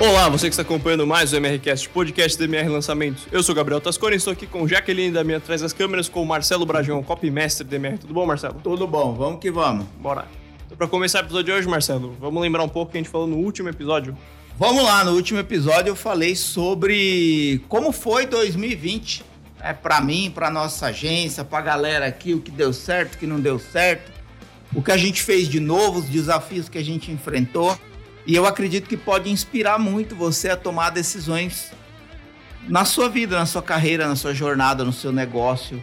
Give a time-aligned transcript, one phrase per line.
[0.00, 3.26] Olá, você que está acompanhando mais o MRCast, podcast do MR Lançamentos.
[3.32, 6.26] Eu sou Gabriel Tascone, estou aqui com Jaqueline da minha atrás das câmeras, com o
[6.26, 7.98] Marcelo Brajão, copymestre do MR.
[7.98, 8.60] Tudo bom, Marcelo?
[8.62, 9.86] Tudo bom, vamos que vamos.
[10.00, 10.28] Bora.
[10.64, 13.00] Então, para começar o episódio de hoje, Marcelo, vamos lembrar um pouco o que a
[13.00, 14.16] gente falou no último episódio?
[14.56, 19.24] Vamos lá, no último episódio eu falei sobre como foi 2020.
[19.60, 23.18] É para mim, para nossa agência, para a galera aqui, o que deu certo, o
[23.18, 24.12] que não deu certo,
[24.72, 27.76] o que a gente fez de novo, os desafios que a gente enfrentou.
[28.28, 31.72] E eu acredito que pode inspirar muito você a tomar decisões
[32.68, 35.82] na sua vida, na sua carreira, na sua jornada, no seu negócio.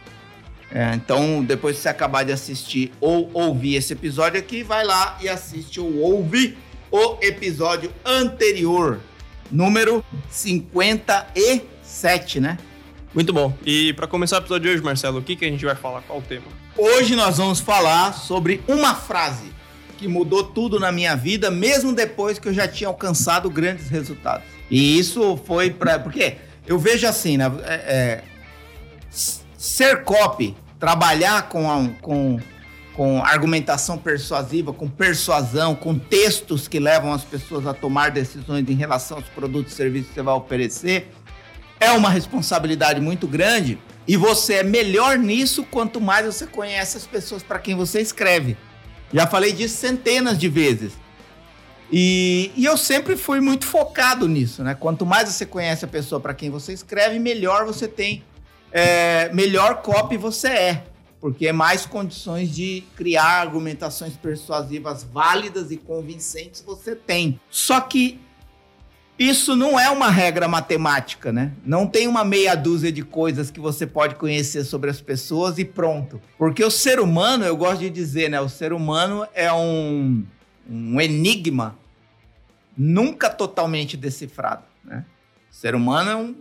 [0.71, 5.17] É, então, depois que você acabar de assistir ou ouvir esse episódio aqui, vai lá
[5.19, 6.55] e assiste ou ouve
[6.91, 8.99] o episódio anterior,
[9.51, 12.59] número 57, né?
[13.11, 13.57] Muito bom.
[13.65, 16.03] E para começar o episódio de hoje, Marcelo, o que, que a gente vai falar?
[16.03, 16.45] Qual o tema?
[16.77, 19.55] Hoje nós vamos falar sobre uma frase
[19.97, 24.45] que mudou tudo na minha vida, mesmo depois que eu já tinha alcançado grandes resultados.
[24.69, 25.99] E isso foi para.
[25.99, 27.51] Porque eu vejo assim, né?
[27.63, 28.23] É, é,
[29.57, 32.39] ser copy, trabalhar com, a, com,
[32.93, 38.75] com argumentação persuasiva, com persuasão, com textos que levam as pessoas a tomar decisões em
[38.75, 41.11] relação aos produtos e serviços que você vai oferecer,
[41.79, 43.79] é uma responsabilidade muito grande.
[44.07, 48.55] E você é melhor nisso quanto mais você conhece as pessoas para quem você escreve.
[49.15, 50.91] Já falei disso centenas de vezes.
[51.89, 54.75] E, e, eu sempre fui muito focado nisso, né?
[54.75, 58.25] Quanto mais você conhece a pessoa para quem você escreve, melhor você tem,
[58.73, 60.83] é, melhor copy você é.
[61.21, 67.39] Porque é mais condições de criar argumentações persuasivas válidas e convincentes você tem.
[67.49, 68.19] Só que
[69.17, 71.53] isso não é uma regra matemática, né?
[71.65, 75.63] Não tem uma meia dúzia de coisas que você pode conhecer sobre as pessoas e
[75.63, 76.21] pronto.
[76.37, 78.41] Porque o ser humano, eu gosto de dizer, né?
[78.41, 80.25] O ser humano é um,
[80.69, 81.79] um enigma
[82.77, 85.05] nunca totalmente decifrado, né?
[85.49, 86.35] O ser humano é um,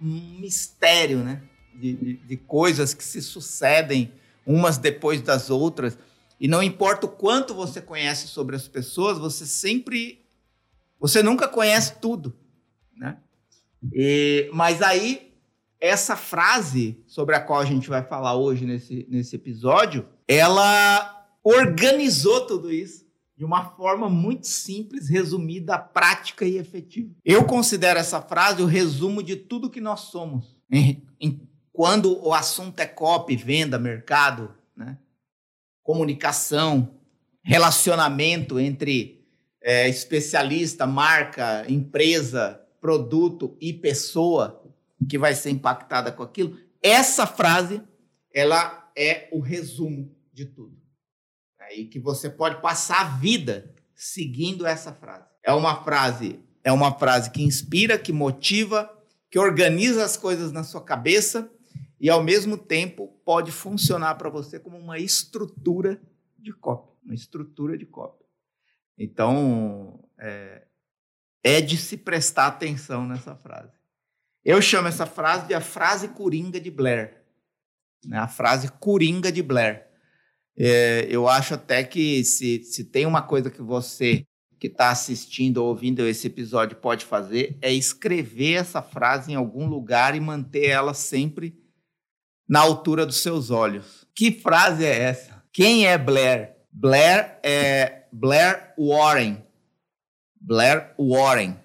[0.00, 1.42] um mistério, né?
[1.74, 4.10] De, de, de coisas que se sucedem
[4.46, 5.98] umas depois das outras.
[6.40, 10.23] E não importa o quanto você conhece sobre as pessoas, você sempre
[10.98, 12.36] você nunca conhece tudo,
[12.96, 13.18] né?
[13.92, 15.34] E, mas aí,
[15.80, 22.46] essa frase sobre a qual a gente vai falar hoje nesse, nesse episódio, ela organizou
[22.46, 23.04] tudo isso
[23.36, 27.12] de uma forma muito simples, resumida, prática e efetiva.
[27.24, 30.56] Eu considero essa frase o resumo de tudo que nós somos.
[30.70, 34.96] Em, em, quando o assunto é copy, venda, mercado, né?
[35.82, 36.94] comunicação,
[37.42, 39.23] relacionamento entre
[39.64, 44.62] é, especialista, marca, empresa, produto e pessoa
[45.08, 46.58] que vai ser impactada com aquilo.
[46.82, 47.80] Essa frase,
[48.30, 50.76] ela é o resumo de tudo.
[51.58, 55.24] Aí que você pode passar a vida seguindo essa frase.
[55.42, 58.90] É uma frase, é uma frase que inspira, que motiva,
[59.30, 61.50] que organiza as coisas na sua cabeça
[61.98, 65.98] e ao mesmo tempo pode funcionar para você como uma estrutura
[66.38, 68.23] de cópia, uma estrutura de cópia.
[68.98, 70.62] Então, é,
[71.42, 73.72] é de se prestar atenção nessa frase.
[74.44, 77.22] Eu chamo essa frase de a frase coringa de Blair.
[78.04, 78.18] Né?
[78.18, 79.86] A frase coringa de Blair.
[80.56, 84.26] É, eu acho até que se, se tem uma coisa que você
[84.58, 89.66] que está assistindo ou ouvindo esse episódio pode fazer, é escrever essa frase em algum
[89.66, 91.54] lugar e manter ela sempre
[92.48, 94.06] na altura dos seus olhos.
[94.14, 95.42] Que frase é essa?
[95.52, 96.54] Quem é Blair?
[96.72, 99.42] Blair é Blair Warren.
[100.40, 101.58] Blair Warren.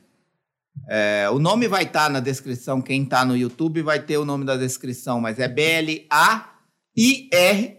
[0.90, 2.82] É, o nome vai estar tá na descrição.
[2.82, 6.08] Quem está no YouTube vai ter o nome da descrição, mas é B-L-A-I-R,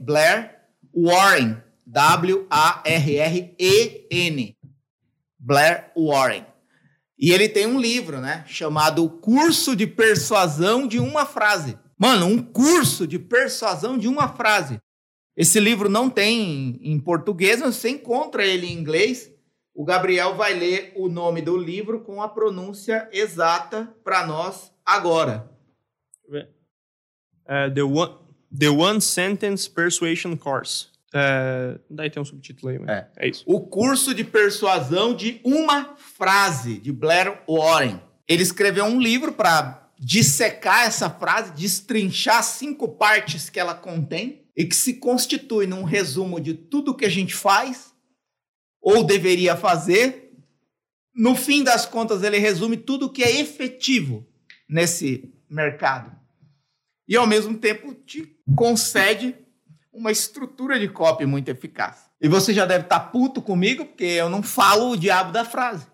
[0.01, 0.57] Blair
[0.95, 1.57] Warren.
[1.85, 2.47] W-A-R-R-E-N.
[5.37, 6.47] Blair Warren.
[7.19, 8.45] E ele tem um livro, né?
[8.47, 11.77] Chamado Curso de Persuasão de uma Frase.
[11.99, 14.81] Mano, um curso de persuasão de uma frase.
[15.37, 19.33] Esse livro não tem em português, mas você encontra ele em inglês.
[19.75, 25.51] O Gabriel vai ler o nome do livro com a pronúncia exata para nós agora.
[27.51, 28.15] Uh, the, one,
[28.57, 30.89] the One Sentence Persuasion Course.
[31.09, 33.07] Uh, daí tem um subtítulo aí, é.
[33.17, 33.43] é isso.
[33.47, 38.01] O curso de persuasão de uma frase, de Blair Warren.
[38.29, 44.67] Ele escreveu um livro para dissecar essa frase, destrinchar cinco partes que ela contém e
[44.67, 47.95] que se constitui num resumo de tudo que a gente faz
[48.79, 50.35] ou deveria fazer.
[51.15, 54.29] No fim das contas, ele resume tudo que é efetivo
[54.69, 56.15] nesse mercado.
[57.09, 59.35] E ao mesmo tempo te concede
[59.91, 62.11] uma estrutura de copy muito eficaz.
[62.21, 65.87] E você já deve estar puto comigo, porque eu não falo o diabo da frase.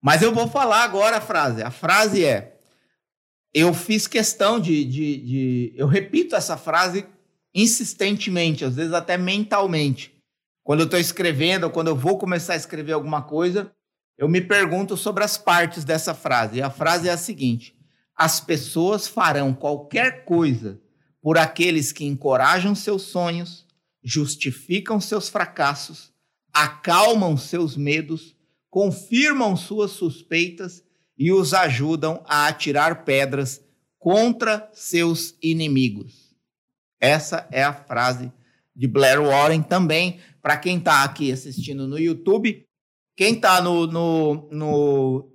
[0.00, 1.60] Mas eu vou falar agora a frase.
[1.60, 2.56] A frase é:
[3.52, 5.72] eu fiz questão de, de, de.
[5.74, 7.04] Eu repito essa frase
[7.54, 10.12] insistentemente, às vezes até mentalmente.
[10.62, 13.70] Quando eu estou escrevendo, ou quando eu vou começar a escrever alguma coisa,
[14.16, 16.58] eu me pergunto sobre as partes dessa frase.
[16.58, 17.76] E a frase é a seguinte:
[18.16, 20.80] As pessoas farão qualquer coisa
[21.20, 23.66] por aqueles que encorajam seus sonhos,
[24.02, 26.12] justificam seus fracassos,
[26.52, 28.36] acalmam seus medos,
[28.70, 30.82] confirmam suas suspeitas
[31.16, 33.62] e os ajudam a atirar pedras
[33.98, 36.23] contra seus inimigos.
[37.04, 38.32] Essa é a frase
[38.74, 40.20] de Blair Warren também.
[40.40, 42.66] Para quem está aqui assistindo no YouTube,
[43.14, 45.30] quem está no, no, no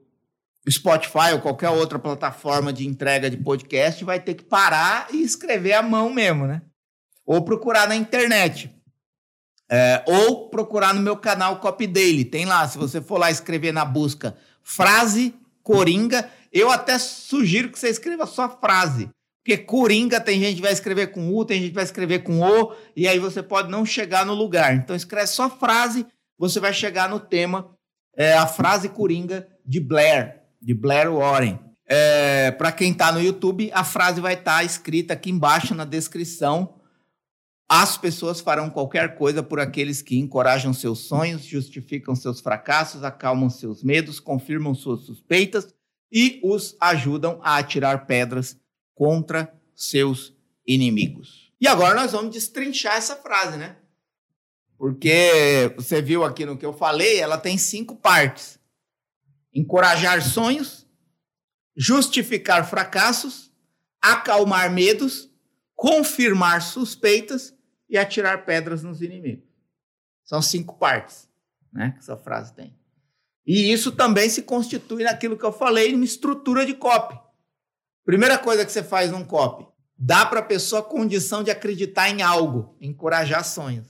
[0.68, 5.74] Spotify ou qualquer outra plataforma de entrega de podcast vai ter que parar e escrever
[5.74, 6.64] à mão mesmo, né?
[7.24, 8.76] Ou procurar na internet.
[9.70, 12.26] É, ou procurar no meu canal Copy Daily.
[12.26, 17.78] Tem lá, se você for lá escrever na busca frase Coringa, eu até sugiro que
[17.78, 19.12] você escreva só frase.
[19.50, 22.40] Porque Coringa tem gente que vai escrever com U, tem gente que vai escrever com
[22.42, 24.76] O, e aí você pode não chegar no lugar.
[24.76, 26.06] Então escreve só frase,
[26.38, 27.76] você vai chegar no tema,
[28.16, 31.58] é, a frase Coringa de Blair, de Blair Warren.
[31.88, 35.84] É, Para quem está no YouTube, a frase vai estar tá escrita aqui embaixo na
[35.84, 36.76] descrição.
[37.68, 43.50] As pessoas farão qualquer coisa por aqueles que encorajam seus sonhos, justificam seus fracassos, acalmam
[43.50, 45.74] seus medos, confirmam suas suspeitas
[46.12, 48.56] e os ajudam a atirar pedras
[49.00, 50.36] contra seus
[50.68, 51.54] inimigos.
[51.62, 53.78] E agora nós vamos destrinchar essa frase, né?
[54.78, 58.60] Porque você viu aqui no que eu falei, ela tem cinco partes:
[59.54, 60.86] encorajar sonhos,
[61.78, 63.50] justificar fracassos,
[64.02, 65.32] acalmar medos,
[65.74, 67.56] confirmar suspeitas
[67.90, 69.48] e atirar pedras nos inimigos.
[70.26, 71.30] São cinco partes
[71.72, 72.78] né, que essa frase tem.
[73.48, 77.29] E isso também se constitui naquilo que eu falei, uma estrutura de copy.
[78.10, 82.24] Primeira coisa que você faz num copy, dá para a pessoa condição de acreditar em
[82.24, 83.86] algo, encorajar sonhos.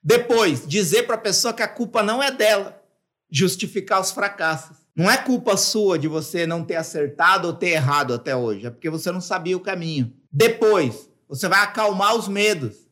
[0.00, 2.80] Depois, dizer para a pessoa que a culpa não é dela,
[3.28, 4.76] justificar os fracassos.
[4.94, 8.70] Não é culpa sua de você não ter acertado ou ter errado até hoje, é
[8.70, 10.12] porque você não sabia o caminho.
[10.30, 12.88] Depois, você vai acalmar os medos.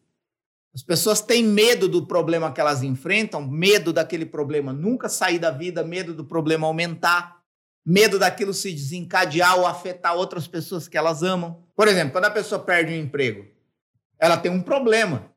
[0.74, 5.52] As pessoas têm medo do problema que elas enfrentam, medo daquele problema nunca sair da
[5.52, 7.39] vida, medo do problema aumentar,
[7.84, 11.64] medo daquilo se desencadear ou afetar outras pessoas que elas amam.
[11.74, 13.46] Por exemplo, quando a pessoa perde um emprego,
[14.18, 15.30] ela tem um problema,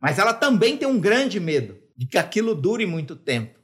[0.00, 3.58] mas ela também tem um grande medo de que aquilo dure muito tempo.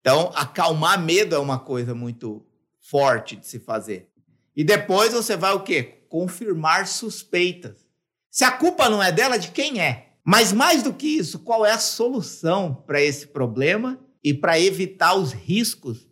[0.00, 2.44] Então, acalmar medo é uma coisa muito
[2.80, 4.08] forte de se fazer.
[4.56, 6.04] E depois você vai o quê?
[6.08, 7.86] Confirmar suspeitas.
[8.30, 10.10] Se a culpa não é dela, de quem é?
[10.24, 15.14] Mas mais do que isso, qual é a solução para esse problema e para evitar
[15.14, 16.09] os riscos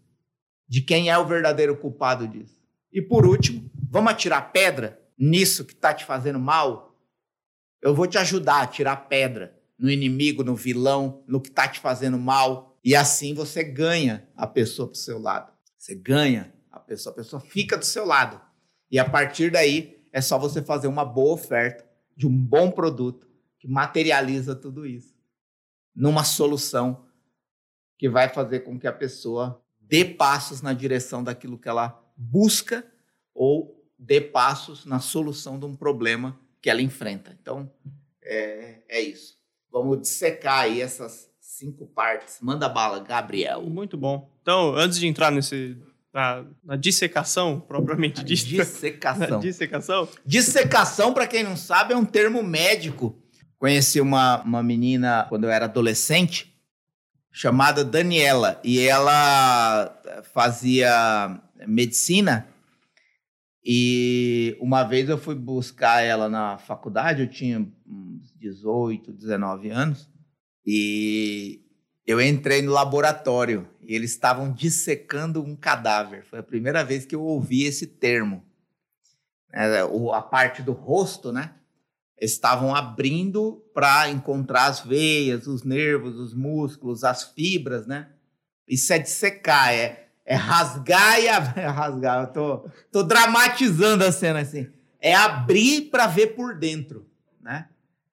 [0.68, 2.60] de quem é o verdadeiro culpado disso?
[2.92, 6.96] E por último, vamos atirar pedra nisso que está te fazendo mal?
[7.80, 11.80] Eu vou te ajudar a tirar pedra no inimigo, no vilão, no que está te
[11.80, 12.78] fazendo mal.
[12.84, 15.52] E assim você ganha a pessoa para o seu lado.
[15.76, 18.40] Você ganha a pessoa, a pessoa fica do seu lado.
[18.90, 23.28] E a partir daí é só você fazer uma boa oferta de um bom produto
[23.58, 25.16] que materializa tudo isso
[25.94, 27.06] numa solução
[27.96, 32.84] que vai fazer com que a pessoa dê passos na direção daquilo que ela busca
[33.34, 37.36] ou dê passos na solução de um problema que ela enfrenta.
[37.40, 37.70] Então,
[38.22, 39.36] é, é isso.
[39.70, 42.38] Vamos dissecar aí essas cinco partes.
[42.40, 43.62] Manda bala, Gabriel.
[43.62, 44.30] Muito bom.
[44.42, 45.76] Então, antes de entrar nesse
[46.12, 48.64] na, na dissecação, propriamente dita.
[48.64, 49.40] Dissecação.
[49.40, 50.08] Dissecação.
[50.24, 53.16] Dissecação, para quem não sabe, é um termo médico.
[53.58, 56.54] Conheci uma, uma menina quando eu era adolescente,
[57.38, 59.96] chamada Daniela, e ela
[60.34, 62.48] fazia medicina.
[63.64, 70.10] E uma vez eu fui buscar ela na faculdade, eu tinha uns 18, 19 anos,
[70.66, 71.64] e
[72.04, 76.24] eu entrei no laboratório e eles estavam dissecando um cadáver.
[76.24, 78.44] Foi a primeira vez que eu ouvi esse termo.
[79.52, 81.54] É, a parte do rosto, né?
[82.20, 88.08] Estavam abrindo para encontrar as veias, os nervos, os músculos, as fibras, né?
[88.66, 91.52] Isso é dissecar, é, é rasgar e ab...
[91.58, 92.24] é rasgar.
[92.24, 94.68] Eu tô, tô dramatizando a cena assim.
[95.00, 97.06] É abrir para ver por dentro,
[97.40, 97.68] né?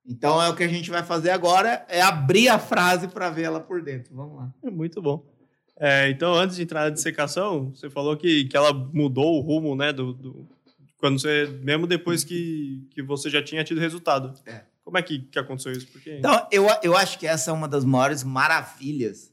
[0.07, 3.43] Então é o que a gente vai fazer agora, é abrir a frase para ver
[3.43, 4.15] ela por dentro.
[4.15, 4.53] Vamos lá.
[4.63, 5.25] É muito bom.
[5.77, 9.75] É, então, antes de entrar na dissecação, você falou que, que ela mudou o rumo,
[9.75, 9.91] né?
[9.91, 10.47] Do, do,
[11.05, 14.33] quando você, mesmo depois que, que você já tinha tido resultado.
[14.43, 14.63] É.
[14.83, 15.85] Como é que, que aconteceu isso?
[15.89, 16.17] Porque...
[16.17, 19.31] Então, eu, eu acho que essa é uma das maiores maravilhas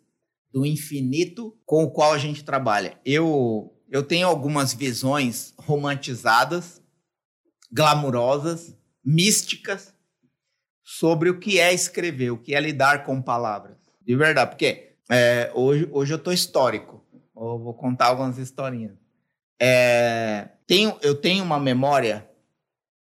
[0.52, 3.00] do infinito com o qual a gente trabalha.
[3.06, 6.82] Eu, eu tenho algumas visões romantizadas,
[7.72, 9.94] glamurosas, místicas,
[10.84, 13.78] sobre o que é escrever, o que é lidar com palavras.
[14.02, 17.02] De verdade, porque é, hoje, hoje eu estou histórico.
[17.34, 18.92] Eu vou contar algumas historinhas.
[19.58, 22.26] É, tenho, eu tenho uma memória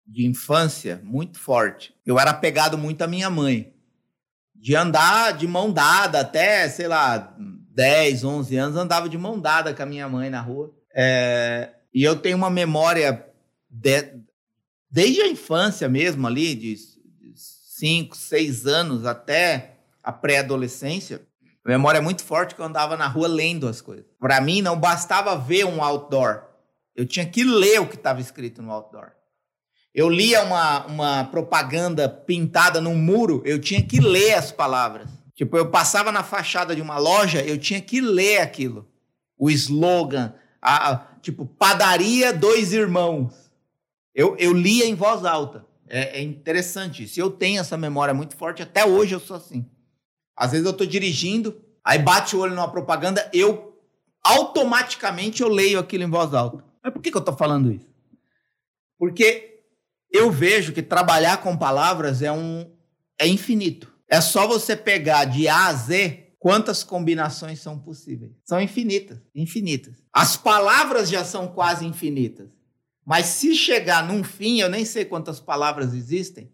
[0.07, 1.93] de infância muito forte.
[2.05, 3.73] Eu era apegado muito à minha mãe.
[4.55, 9.73] De andar de mão dada até, sei lá, 10, 11 anos, andava de mão dada
[9.73, 10.73] com a minha mãe na rua.
[10.95, 13.27] É, e eu tenho uma memória
[13.69, 14.13] de,
[14.89, 16.77] desde a infância mesmo ali, de
[17.35, 21.21] 5, 6 anos até a pré-adolescência,
[21.65, 24.05] memória muito forte que eu andava na rua lendo as coisas.
[24.17, 26.48] Para mim, não bastava ver um outdoor.
[26.99, 29.11] Eu tinha que ler o que estava escrito no outdoor.
[29.95, 35.09] Eu lia uma, uma propaganda pintada num muro, eu tinha que ler as palavras.
[35.33, 38.85] Tipo, eu passava na fachada de uma loja, eu tinha que ler aquilo.
[39.37, 43.49] O slogan, a, a, tipo, padaria dois irmãos.
[44.13, 45.65] Eu, eu lia em voz alta.
[45.87, 47.07] É, é interessante.
[47.07, 49.65] Se eu tenho essa memória muito forte, até hoje eu sou assim.
[50.35, 53.79] Às vezes eu estou dirigindo, aí bate o olho numa propaganda, eu
[54.21, 56.67] automaticamente eu leio aquilo em voz alta.
[56.89, 57.87] Mas por que, que eu estou falando isso?
[58.97, 59.61] Porque
[60.11, 62.67] eu vejo que trabalhar com palavras é um
[63.19, 63.93] é infinito.
[64.07, 68.31] É só você pegar de A a Z quantas combinações são possíveis.
[68.43, 70.01] São infinitas, infinitas.
[70.11, 72.49] As palavras já são quase infinitas.
[73.05, 76.51] Mas se chegar num fim, eu nem sei quantas palavras existem,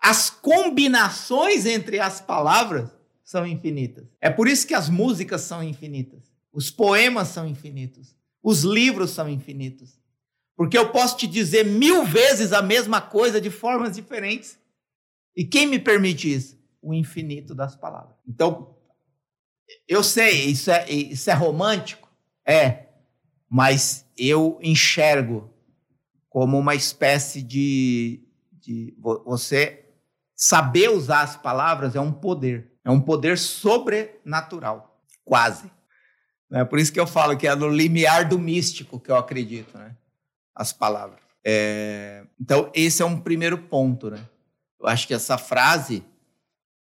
[0.00, 2.90] as combinações entre as palavras
[3.24, 4.06] são infinitas.
[4.20, 6.22] É por isso que as músicas são infinitas.
[6.52, 8.17] Os poemas são infinitos.
[8.48, 10.00] Os livros são infinitos.
[10.56, 14.58] Porque eu posso te dizer mil vezes a mesma coisa de formas diferentes.
[15.36, 16.58] E quem me permite isso?
[16.80, 18.16] O infinito das palavras.
[18.26, 18.74] Então,
[19.86, 22.10] eu sei, isso é, isso é romântico?
[22.42, 22.86] É.
[23.50, 25.52] Mas eu enxergo
[26.30, 29.84] como uma espécie de, de você
[30.34, 32.72] saber usar as palavras é um poder.
[32.82, 35.70] É um poder sobrenatural, quase.
[36.50, 39.76] É por isso que eu falo que é no limiar do místico que eu acredito,
[39.76, 39.94] né?
[40.54, 41.20] As palavras.
[41.44, 42.24] É...
[42.40, 44.20] Então, esse é um primeiro ponto, né?
[44.80, 46.02] Eu acho que essa frase,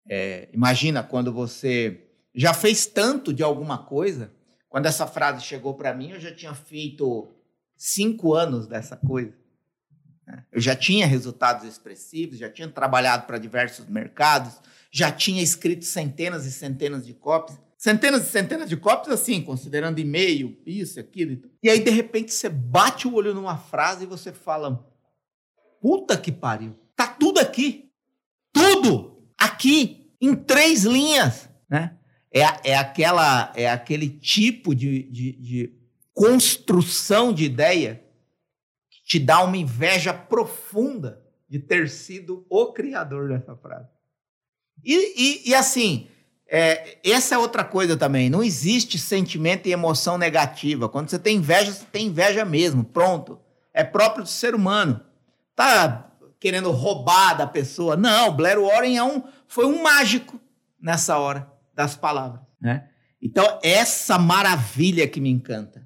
[0.07, 0.49] é...
[0.53, 2.01] imagina quando você
[2.33, 4.31] já fez tanto de alguma coisa,
[4.69, 7.31] quando essa frase chegou para mim, eu já tinha feito
[7.77, 9.33] cinco anos dessa coisa.
[10.27, 10.43] Né?
[10.51, 14.59] Eu já tinha resultados expressivos, já tinha trabalhado para diversos mercados,
[14.91, 17.57] já tinha escrito centenas e centenas de cópias.
[17.85, 21.39] Centenas e centenas de cópias, assim, considerando e-mail, isso, aquilo.
[21.61, 24.91] E aí, de repente, você bate o olho numa frase e você fala:
[25.79, 27.91] Puta que pariu, tá tudo aqui.
[28.51, 31.47] Tudo aqui, em três linhas.
[31.69, 31.95] Né?
[32.33, 35.79] É, é, aquela, é aquele tipo de, de, de
[36.11, 38.03] construção de ideia
[38.89, 43.91] que te dá uma inveja profunda de ter sido o criador dessa frase.
[44.83, 46.09] E, e, e assim,
[46.47, 48.29] é, essa é outra coisa também.
[48.29, 50.87] Não existe sentimento e emoção negativa.
[50.87, 52.83] Quando você tem inveja, você tem inveja mesmo.
[52.83, 53.39] Pronto.
[53.73, 55.01] É próprio do ser humano.
[55.55, 57.95] Tá querendo roubar da pessoa.
[57.95, 60.39] Não, Blair Warren é um, foi um mágico
[60.79, 62.41] nessa hora das palavras.
[62.61, 62.87] Né?
[63.21, 65.85] Então, essa maravilha que me encanta.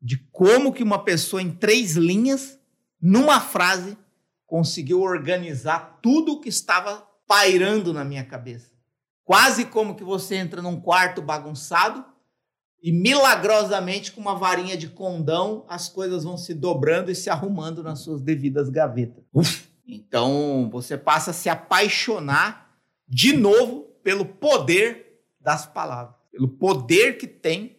[0.00, 2.58] De como que uma pessoa em três linhas,
[3.00, 3.98] numa frase,
[4.46, 8.75] conseguiu organizar tudo o que estava pairando na minha cabeça.
[9.26, 12.04] Quase como que você entra num quarto bagunçado
[12.80, 17.82] e milagrosamente com uma varinha de condão as coisas vão se dobrando e se arrumando
[17.82, 19.24] nas suas devidas gavetas.
[19.34, 19.66] Uf.
[19.84, 22.78] Então você passa a se apaixonar
[23.08, 27.76] de novo pelo poder das palavras, pelo poder que tem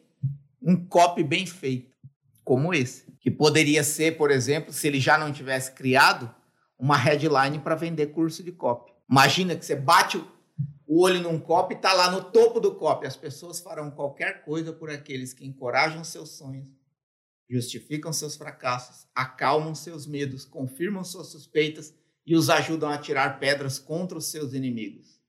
[0.62, 1.96] um copy bem feito,
[2.44, 6.30] como esse, que poderia ser, por exemplo, se ele já não tivesse criado
[6.78, 8.92] uma headline para vender curso de copy.
[9.10, 10.22] Imagina que você bate
[10.88, 13.06] o olho num copo e está lá no topo do copo.
[13.06, 16.70] As pessoas farão qualquer coisa por aqueles que encorajam seus sonhos,
[17.50, 21.94] justificam seus fracassos, acalmam seus medos, confirmam suas suspeitas
[22.26, 25.20] e os ajudam a tirar pedras contra os seus inimigos.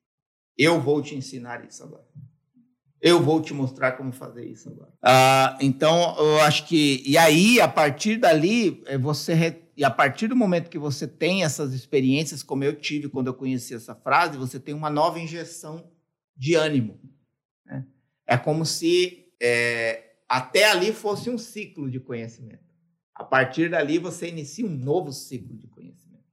[0.56, 2.06] Eu vou te ensinar isso agora.
[3.00, 4.92] Eu vou te mostrar como fazer isso agora.
[5.00, 7.00] Ah, então, eu acho que.
[7.06, 9.34] E aí, a partir dali, é, você
[9.78, 13.34] e a partir do momento que você tem essas experiências, como eu tive quando eu
[13.34, 15.88] conheci essa frase, você tem uma nova injeção
[16.36, 17.00] de ânimo.
[17.64, 17.86] Né?
[18.26, 22.64] É como se é, até ali fosse um ciclo de conhecimento.
[23.14, 26.24] A partir dali você inicia um novo ciclo de conhecimento.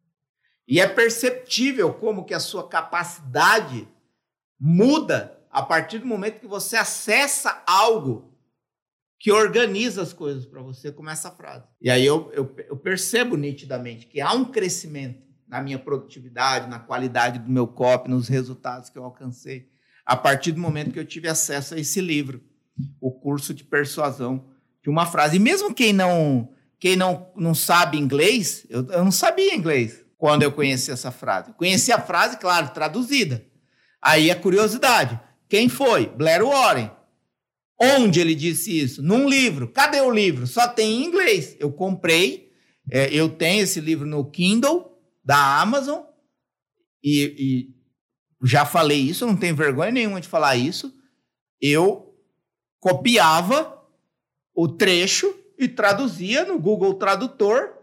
[0.67, 3.87] E é perceptível como que a sua capacidade
[4.59, 8.34] muda a partir do momento que você acessa algo
[9.19, 11.65] que organiza as coisas para você, como essa frase.
[11.81, 16.79] E aí eu, eu, eu, percebo nitidamente que há um crescimento na minha produtividade, na
[16.79, 19.69] qualidade do meu copy, nos resultados que eu alcancei,
[20.05, 22.43] a partir do momento que eu tive acesso a esse livro,
[22.99, 24.45] o curso de persuasão
[24.83, 25.37] de uma frase.
[25.37, 30.43] E mesmo quem não quem não, não sabe inglês, eu, eu não sabia inglês quando
[30.43, 31.53] eu conheci essa frase.
[31.53, 33.43] Conheci a frase, claro, traduzida.
[34.01, 35.19] Aí a curiosidade.
[35.49, 36.07] Quem foi?
[36.07, 36.91] Blair Warren.
[37.79, 39.01] Onde ele disse isso?
[39.01, 39.67] Num livro.
[39.67, 40.47] Cadê o livro?
[40.47, 41.55] Só tem em inglês.
[41.59, 42.51] Eu comprei,
[42.89, 46.03] é, eu tenho esse livro no Kindle da Amazon
[47.03, 47.75] e, e
[48.45, 50.93] já falei isso, não tenho vergonha nenhuma de falar isso.
[51.61, 52.15] Eu
[52.79, 53.83] copiava
[54.53, 57.73] o trecho e traduzia no Google Tradutor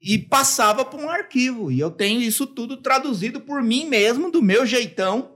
[0.00, 1.70] e passava para um arquivo.
[1.70, 5.29] E eu tenho isso tudo traduzido por mim mesmo, do meu jeitão,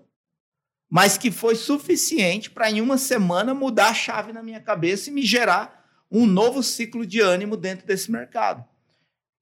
[0.91, 5.13] mas que foi suficiente para em uma semana mudar a chave na minha cabeça e
[5.13, 8.65] me gerar um novo ciclo de ânimo dentro desse mercado,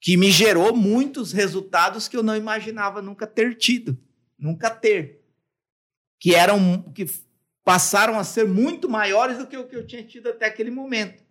[0.00, 3.98] que me gerou muitos resultados que eu não imaginava nunca ter tido,
[4.38, 5.22] nunca ter,
[6.18, 7.06] que eram que
[7.64, 11.22] passaram a ser muito maiores do que o que eu tinha tido até aquele momento.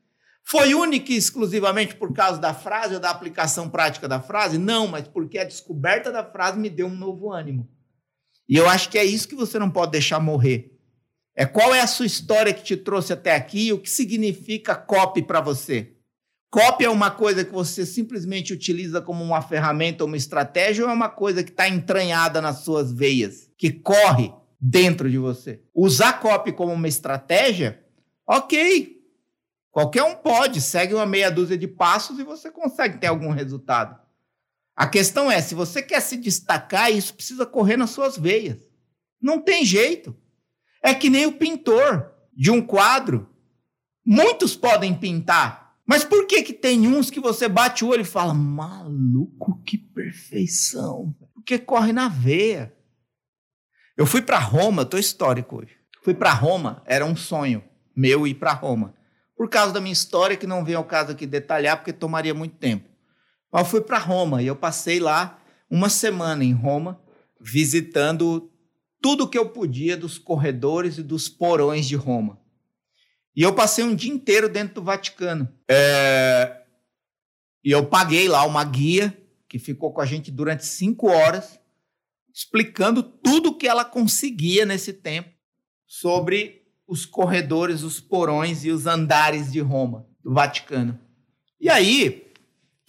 [0.43, 4.57] Foi única e exclusivamente por causa da frase ou da aplicação prática da frase?
[4.57, 7.69] Não, mas porque a descoberta da frase me deu um novo ânimo.
[8.51, 10.77] E eu acho que é isso que você não pode deixar morrer.
[11.33, 14.75] É qual é a sua história que te trouxe até aqui e o que significa
[14.75, 15.93] copy para você.
[16.51, 20.93] Copy é uma coisa que você simplesmente utiliza como uma ferramenta uma estratégia ou é
[20.93, 25.61] uma coisa que está entranhada nas suas veias, que corre dentro de você.
[25.73, 27.81] Usar copy como uma estratégia,
[28.27, 28.97] ok.
[29.71, 33.97] Qualquer um pode, segue uma meia dúzia de passos e você consegue ter algum resultado.
[34.75, 38.59] A questão é, se você quer se destacar, isso precisa correr nas suas veias.
[39.21, 40.15] Não tem jeito.
[40.81, 43.29] É que nem o pintor de um quadro.
[44.03, 48.05] Muitos podem pintar, mas por que que tem uns que você bate o olho e
[48.05, 51.15] fala, maluco, que perfeição?
[51.33, 52.73] Porque corre na veia.
[53.95, 55.75] Eu fui para Roma, estou histórico hoje.
[56.03, 57.63] Fui para Roma, era um sonho
[57.95, 58.95] meu ir para Roma.
[59.35, 62.55] Por causa da minha história, que não vem ao caso aqui detalhar, porque tomaria muito
[62.55, 62.89] tempo.
[63.53, 67.01] Eu fui para Roma e eu passei lá uma semana em Roma,
[67.39, 68.51] visitando
[69.01, 72.39] tudo que eu podia dos corredores e dos porões de Roma.
[73.35, 75.49] E eu passei um dia inteiro dentro do Vaticano.
[75.69, 76.61] É...
[77.63, 81.59] E eu paguei lá uma guia que ficou com a gente durante cinco horas,
[82.33, 85.29] explicando tudo que ela conseguia nesse tempo
[85.85, 90.99] sobre os corredores, os porões e os andares de Roma, do Vaticano.
[91.59, 92.30] E aí,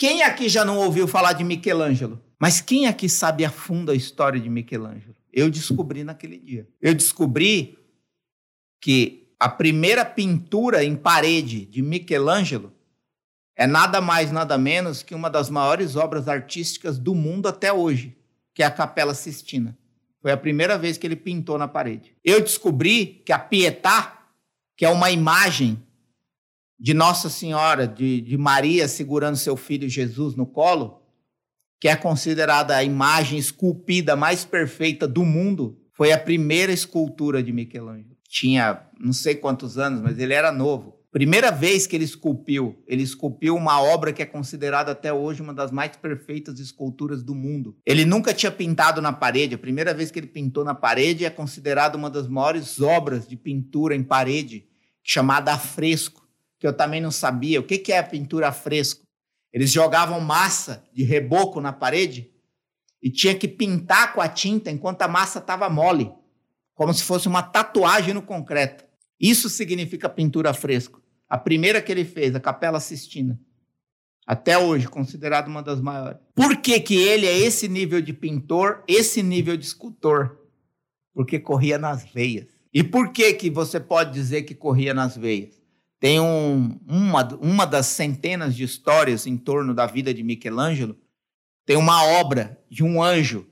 [0.02, 2.20] quem aqui já não ouviu falar de Michelangelo?
[2.36, 5.14] Mas quem aqui sabe a fundo a história de Michelangelo?
[5.32, 6.66] Eu descobri naquele dia.
[6.80, 7.78] Eu descobri
[8.80, 12.72] que a primeira pintura em parede de Michelangelo
[13.56, 18.16] é nada mais, nada menos que uma das maiores obras artísticas do mundo até hoje,
[18.52, 19.78] que é a Capela Sistina.
[20.20, 22.12] Foi a primeira vez que ele pintou na parede.
[22.24, 24.18] Eu descobri que a Pietà,
[24.76, 25.80] que é uma imagem
[26.82, 31.00] de Nossa Senhora, de, de Maria segurando seu filho Jesus no colo,
[31.80, 37.52] que é considerada a imagem esculpida mais perfeita do mundo, foi a primeira escultura de
[37.52, 38.16] Michelangelo.
[38.28, 40.98] Tinha não sei quantos anos, mas ele era novo.
[41.12, 45.54] Primeira vez que ele esculpiu, ele esculpiu uma obra que é considerada até hoje uma
[45.54, 47.76] das mais perfeitas esculturas do mundo.
[47.86, 51.30] Ele nunca tinha pintado na parede, a primeira vez que ele pintou na parede é
[51.30, 54.66] considerada uma das maiores obras de pintura em parede,
[55.04, 56.21] chamada a fresco
[56.62, 57.58] que eu também não sabia.
[57.58, 59.02] O que, é a pintura a fresco?
[59.52, 62.30] Eles jogavam massa de reboco na parede
[63.02, 66.12] e tinha que pintar com a tinta enquanto a massa estava mole,
[66.72, 68.84] como se fosse uma tatuagem no concreto.
[69.18, 71.02] Isso significa pintura a fresco.
[71.28, 73.36] A primeira que ele fez, a Capela Sistina.
[74.24, 76.20] Até hoje, considerado uma das maiores.
[76.32, 80.38] Por que, que ele é esse nível de pintor, esse nível de escultor?
[81.12, 82.46] Porque corria nas veias.
[82.72, 85.61] E por que, que você pode dizer que corria nas veias?
[86.02, 90.98] Tem um, uma, uma das centenas de histórias em torno da vida de Michelangelo.
[91.64, 93.46] Tem uma obra de um anjo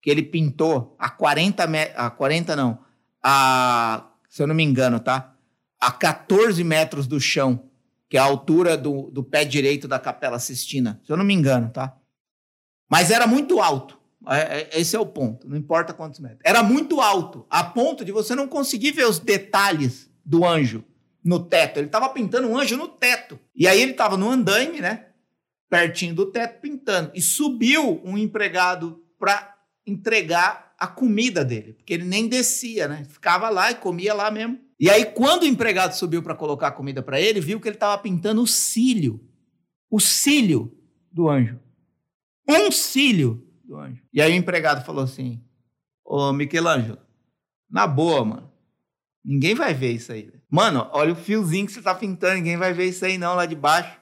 [0.00, 1.98] que ele pintou a 40 metros.
[1.98, 2.78] A 40 não.
[3.22, 5.34] A, se eu não me engano, tá?
[5.78, 7.68] A 14 metros do chão,
[8.08, 10.98] que é a altura do, do pé direito da Capela Sistina.
[11.04, 11.94] Se eu não me engano, tá?
[12.88, 14.00] Mas era muito alto.
[14.26, 16.40] É, é, esse é o ponto, não importa quantos metros.
[16.44, 20.82] Era muito alto, a ponto de você não conseguir ver os detalhes do anjo
[21.24, 21.78] no teto.
[21.78, 23.38] Ele estava pintando um anjo no teto.
[23.54, 25.06] E aí ele estava no andaime, né?
[25.68, 27.10] Pertinho do teto, pintando.
[27.14, 29.56] E subiu um empregado para
[29.86, 33.04] entregar a comida dele, porque ele nem descia, né?
[33.04, 34.58] Ficava lá e comia lá mesmo.
[34.78, 37.76] E aí, quando o empregado subiu para colocar a comida para ele, viu que ele
[37.76, 39.20] estava pintando o cílio.
[39.90, 40.74] O cílio
[41.12, 41.60] do anjo.
[42.48, 44.02] Um cílio do anjo.
[44.10, 45.44] E aí o empregado falou assim:
[46.02, 46.98] Ô Michelangelo,
[47.70, 48.49] na boa, mano.
[49.24, 50.32] Ninguém vai ver isso aí.
[50.50, 53.46] Mano, olha o fiozinho que você tá pintando, ninguém vai ver isso aí não lá
[53.46, 54.00] de baixo.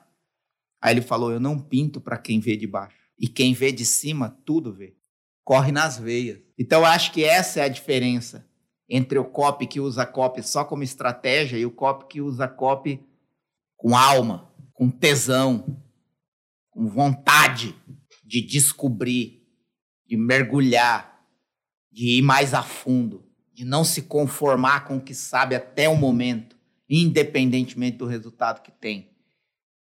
[0.81, 2.97] Aí ele falou: Eu não pinto para quem vê de baixo.
[3.19, 4.97] E quem vê de cima, tudo vê.
[5.43, 6.39] Corre nas veias.
[6.59, 8.47] Então eu acho que essa é a diferença
[8.89, 13.05] entre o copy que usa copy só como estratégia e o copy que usa copy
[13.77, 15.83] com alma, com tesão,
[16.71, 17.75] com vontade
[18.25, 19.43] de descobrir,
[20.07, 21.23] de mergulhar,
[21.91, 23.28] de ir mais a fundo,
[23.59, 26.57] de não se conformar com o que sabe até o momento,
[26.89, 29.11] independentemente do resultado que tem.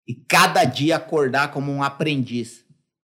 [0.07, 2.65] E cada dia acordar como um aprendiz,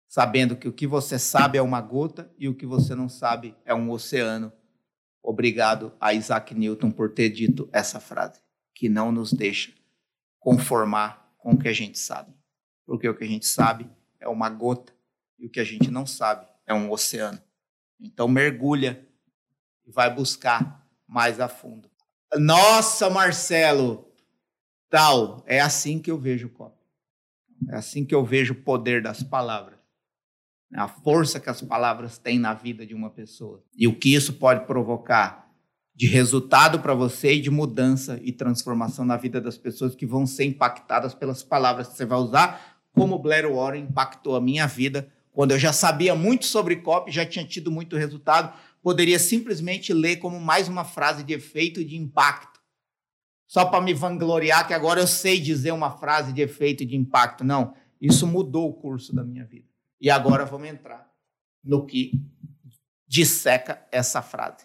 [0.09, 3.55] sabendo que o que você sabe é uma gota e o que você não sabe
[3.66, 4.51] é um oceano.
[5.23, 8.40] Obrigado a Isaac Newton por ter dito essa frase,
[8.75, 9.75] que não nos deixa
[10.40, 12.33] conformar com o que a gente sabe.
[12.87, 14.95] Porque o que a gente sabe é uma gota
[15.38, 17.42] e o que a gente não sabe é um oceano.
[18.01, 19.06] Então mergulha
[19.87, 21.88] e vai buscar mais a fundo.
[22.37, 24.11] Nossa, Marcelo,
[24.90, 26.77] tal, é assim que eu vejo o copo.
[27.70, 29.79] É assim que eu vejo o poder das palavras.
[30.75, 33.62] A força que as palavras têm na vida de uma pessoa.
[33.75, 35.46] E o que isso pode provocar
[35.94, 40.27] de resultado para você e de mudança e transformação na vida das pessoas que vão
[40.27, 45.09] ser impactadas pelas palavras que você vai usar, como Blair Warren impactou a minha vida,
[45.33, 48.55] quando eu já sabia muito sobre copy, já tinha tido muito resultado,
[48.87, 52.61] poderia simplesmente ler como mais uma frase de efeito e de impacto
[53.44, 56.94] só para me vangloriar que agora eu sei dizer uma frase de efeito e de
[56.94, 57.42] impacto.
[57.42, 59.66] Não, isso mudou o curso da minha vida.
[60.01, 61.05] E agora vamos entrar
[61.64, 62.12] no que
[63.09, 64.64] disseca essa frase.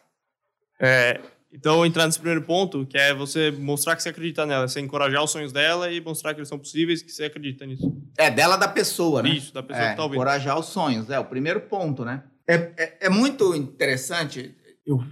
[0.79, 1.19] É,
[1.51, 5.23] então, entrar nesse primeiro ponto, que é você mostrar que você acredita nela, você encorajar
[5.23, 7.91] os sonhos dela e mostrar que eles são possíveis, que você acredita nisso.
[8.15, 9.29] É, dela da pessoa, né?
[9.29, 10.17] Isso, da pessoa é, que tá ouvindo.
[10.17, 12.23] Encorajar os sonhos, é o primeiro ponto, né?
[12.51, 14.55] É, é, é muito interessante,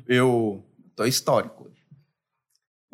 [0.08, 0.64] eu,
[0.96, 1.70] tô histórico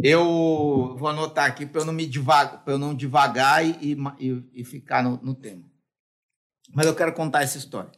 [0.01, 4.43] eu vou anotar aqui para eu não me divagar, para eu não divagar e, e,
[4.53, 5.63] e ficar no, no, tema.
[6.73, 7.89] Mas eu quero contar essa história.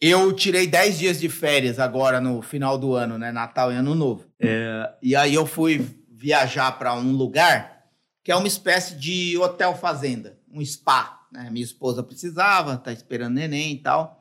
[0.00, 3.30] Eu tirei 10 dias de férias agora no final do ano, né?
[3.30, 4.26] Natal e Ano Novo.
[4.38, 7.84] É, e aí eu fui viajar para um lugar
[8.24, 11.26] que é uma espécie de hotel fazenda, um spa.
[11.32, 11.48] Né?
[11.50, 14.19] Minha esposa precisava, tá esperando neném e tal.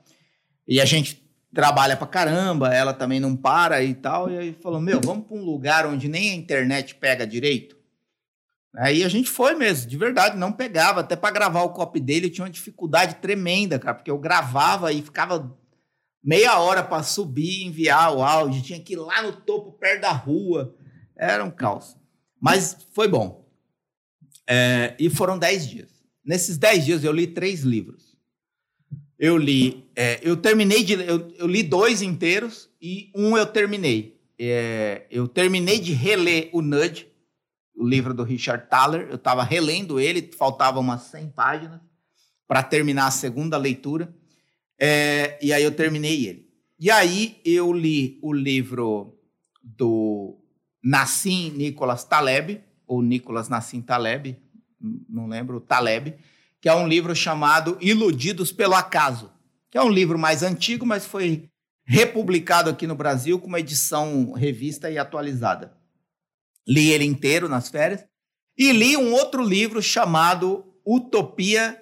[0.69, 4.29] E a gente trabalha pra caramba, ela também não para e tal.
[4.29, 7.75] E aí falou: Meu, vamos para um lugar onde nem a internet pega direito.
[8.77, 10.99] Aí a gente foi mesmo, de verdade, não pegava.
[10.99, 14.93] Até para gravar o copy dele eu tinha uma dificuldade tremenda, cara, porque eu gravava
[14.93, 15.58] e ficava
[16.23, 18.62] meia hora para subir e enviar o áudio.
[18.62, 20.75] Tinha que ir lá no topo, perto da rua.
[21.17, 21.97] Era um caos.
[22.39, 23.43] Mas foi bom.
[24.47, 25.89] É, e foram dez dias.
[26.23, 28.09] Nesses dez dias eu li três livros
[29.19, 29.86] eu li.
[29.95, 30.93] É, eu terminei de.
[30.93, 34.17] Eu, eu, li dois inteiros e um eu terminei.
[34.39, 37.05] É, eu terminei de reler o Nudge,
[37.75, 39.08] o livro do Richard Thaler.
[39.10, 41.82] Eu estava relendo ele, faltavam umas 100 páginas
[42.47, 44.15] para terminar a segunda leitura.
[44.79, 46.49] É, e aí eu terminei ele.
[46.79, 49.19] E aí eu li o livro
[49.62, 50.39] do
[50.82, 54.38] Nassim Nicholas Taleb, ou Nicholas Nassim Taleb,
[55.10, 56.15] não lembro, Taleb
[56.62, 59.32] que é um livro chamado Iludidos pelo Acaso,
[59.72, 61.50] que é um livro mais antigo, mas foi
[61.86, 65.76] republicado aqui no Brasil com uma edição revista e atualizada.
[66.67, 68.06] Li ele inteiro nas férias
[68.58, 71.82] e li um outro livro chamado Utopia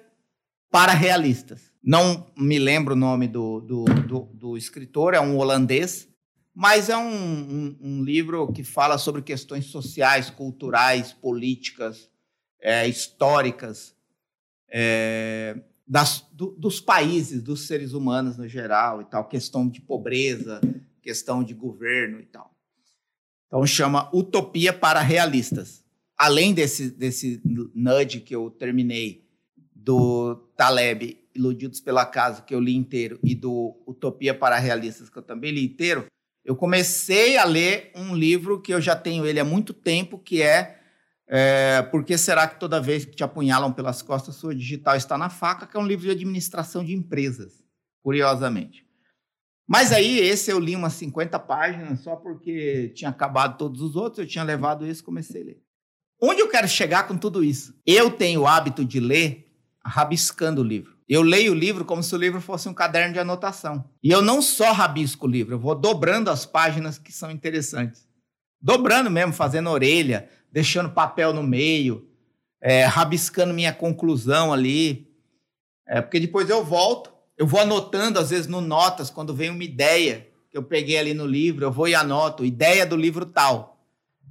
[0.70, 1.70] para Realistas.
[1.82, 6.08] Não me lembro o nome do, do, do, do escritor, é um holandês,
[6.54, 12.10] mas é um, um, um, livro que fala sobre questões sociais, culturais, políticas,
[12.60, 13.94] é, históricas,
[14.70, 20.60] é, das, do, dos países, dos seres humanos no geral e tal, questão de pobreza,
[21.00, 22.54] questão de governo e tal.
[23.46, 25.84] Então chama Utopia para Realistas.
[26.16, 27.40] Além desse, desse
[27.74, 29.28] nudge que eu terminei,
[29.88, 35.16] do Taleb, Iludidos pela Casa, que eu li inteiro, e do Utopia para Realistas, que
[35.16, 36.04] eu também li inteiro,
[36.44, 40.42] eu comecei a ler um livro que eu já tenho ele há muito tempo, que
[40.42, 40.77] é
[41.28, 45.18] é, Por que será que toda vez que te apunhalam pelas costas, sua digital está
[45.18, 45.66] na faca?
[45.66, 47.62] Que é um livro de administração de empresas,
[48.02, 48.86] curiosamente.
[49.68, 54.20] Mas aí, esse eu li umas 50 páginas, só porque tinha acabado todos os outros,
[54.20, 55.62] eu tinha levado esse e comecei a ler.
[56.20, 57.78] Onde eu quero chegar com tudo isso?
[57.86, 59.52] Eu tenho o hábito de ler
[59.84, 60.96] rabiscando o livro.
[61.08, 63.88] Eu leio o livro como se o livro fosse um caderno de anotação.
[64.02, 68.06] E eu não só rabisco o livro, eu vou dobrando as páginas que são interessantes.
[68.60, 72.08] Dobrando mesmo, fazendo orelha, deixando papel no meio,
[72.60, 75.08] é, rabiscando minha conclusão ali.
[75.86, 79.64] É, porque depois eu volto, eu vou anotando, às vezes, no notas, quando vem uma
[79.64, 83.84] ideia que eu peguei ali no livro, eu vou e anoto, ideia do livro tal.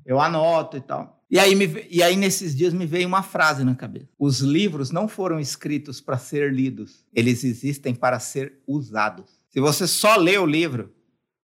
[0.06, 1.22] Eu anoto e tal.
[1.30, 4.08] E aí, me, e aí, nesses dias, me veio uma frase na cabeça.
[4.18, 9.40] Os livros não foram escritos para ser lidos, eles existem para ser usados.
[9.50, 10.94] Se você só lê o livro,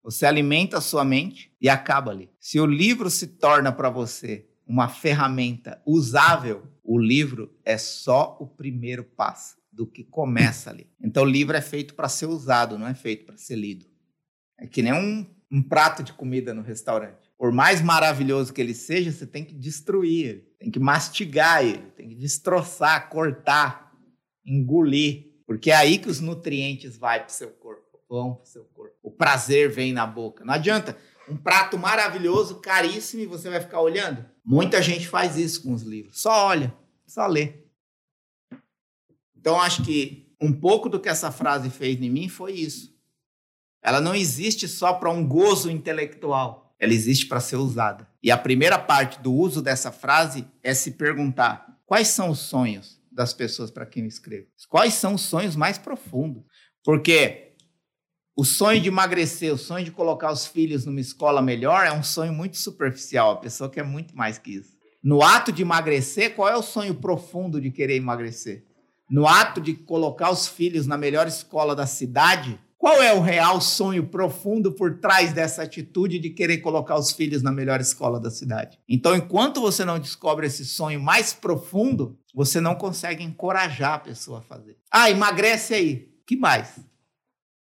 [0.04, 2.30] você alimenta a sua mente e acaba ali.
[2.40, 8.48] Se o livro se torna para você uma ferramenta usável, o livro é só o
[8.48, 10.90] primeiro passo do que começa ali.
[11.02, 13.86] Então, o livro é feito para ser usado, não é feito para ser lido.
[14.58, 18.76] É que nem um, um prato de comida no restaurante por mais maravilhoso que ele
[18.76, 23.92] seja, você tem que destruir ele, tem que mastigar ele, tem que destroçar, cortar,
[24.46, 28.46] engolir, porque é aí que os nutrientes vão para o seu corpo, vão para o
[28.46, 28.96] seu corpo.
[29.02, 30.46] O prazer vem na boca.
[30.46, 30.96] Não adianta
[31.28, 34.26] um prato maravilhoso, caríssimo, e você vai ficar olhando.
[34.44, 36.22] Muita gente faz isso com os livros.
[36.22, 36.74] Só olha,
[37.06, 37.54] só lê.
[39.36, 42.92] Então, acho que um pouco do que essa frase fez em mim foi isso.
[43.82, 48.08] Ela não existe só para um gozo intelectual ela existe para ser usada.
[48.24, 53.00] E a primeira parte do uso dessa frase é se perguntar: quais são os sonhos
[53.12, 54.48] das pessoas para quem eu escrevo?
[54.68, 56.44] Quais são os sonhos mais profundos?
[56.84, 57.51] Porque
[58.36, 62.04] o sonho de emagrecer, o sonho de colocar os filhos numa escola melhor é um
[62.04, 63.32] sonho muito superficial.
[63.32, 64.78] A pessoa quer muito mais que isso.
[65.04, 68.64] No ato de emagrecer, qual é o sonho profundo de querer emagrecer?
[69.10, 73.60] No ato de colocar os filhos na melhor escola da cidade, qual é o real
[73.60, 78.32] sonho profundo por trás dessa atitude de querer colocar os filhos na melhor escola da
[78.32, 78.80] cidade?
[78.88, 84.40] Então, enquanto você não descobre esse sonho mais profundo, você não consegue encorajar a pessoa
[84.40, 84.78] a fazer.
[84.90, 86.10] Ah, emagrece aí.
[86.26, 86.80] Que mais?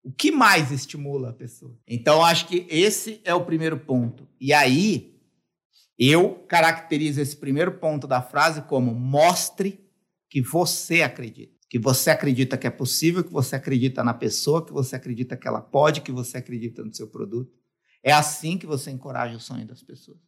[0.03, 1.79] O que mais estimula a pessoa?
[1.87, 4.29] Então, acho que esse é o primeiro ponto.
[4.41, 5.21] E aí,
[5.99, 9.81] eu caracterizo esse primeiro ponto da frase como mostre
[10.29, 14.75] que você acredita que você acredita que é possível, que você acredita na pessoa, que
[14.75, 17.51] você acredita que ela pode, que você acredita no seu produto.
[18.05, 20.19] É assim que você encoraja o sonho das pessoas.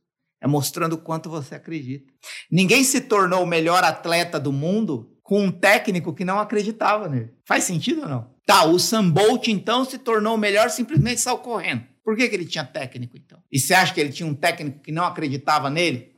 [0.41, 2.11] É mostrando o quanto você acredita.
[2.51, 7.35] Ninguém se tornou o melhor atleta do mundo com um técnico que não acreditava nele.
[7.47, 8.34] Faz sentido ou não?
[8.47, 11.87] Tá, o Sam Bolt então se tornou o melhor simplesmente saiu correndo.
[12.05, 13.43] Por que, que ele tinha técnico então?
[13.51, 16.15] E você acha que ele tinha um técnico que não acreditava nele?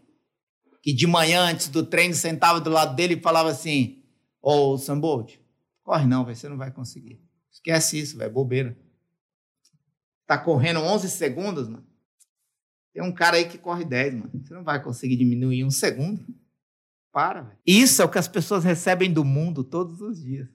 [0.82, 4.02] Que de manhã antes do treino sentava do lado dele e falava assim:
[4.42, 5.40] Ô, oh, Sambold,
[5.84, 7.20] corre não, véio, você não vai conseguir.
[7.52, 8.76] Esquece isso, velho, bobeira.
[10.26, 11.86] Tá correndo 11 segundos, mano.
[12.92, 14.30] Tem um cara aí que corre 10, mano.
[14.42, 16.26] Você não vai conseguir diminuir um segundo.
[17.12, 17.58] Para, velho.
[17.64, 20.48] Isso é o que as pessoas recebem do mundo todos os dias.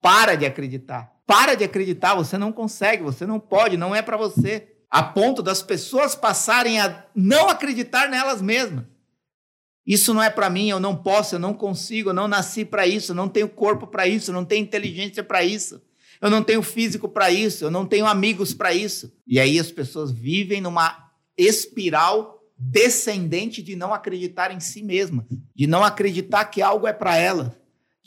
[0.00, 1.12] Para de acreditar.
[1.26, 4.68] Para de acreditar, você não consegue, você não pode, não é para você.
[4.90, 8.84] A ponto das pessoas passarem a não acreditar nelas mesmas.
[9.86, 12.86] Isso não é para mim, eu não posso, eu não consigo, eu não nasci para
[12.86, 15.80] isso, eu não tenho corpo para isso, eu não tenho inteligência para isso.
[16.20, 19.12] Eu não tenho físico para isso, eu não tenho amigos para isso.
[19.26, 25.66] E aí as pessoas vivem numa espiral descendente de não acreditar em si mesmas, de
[25.66, 27.52] não acreditar que algo é para elas,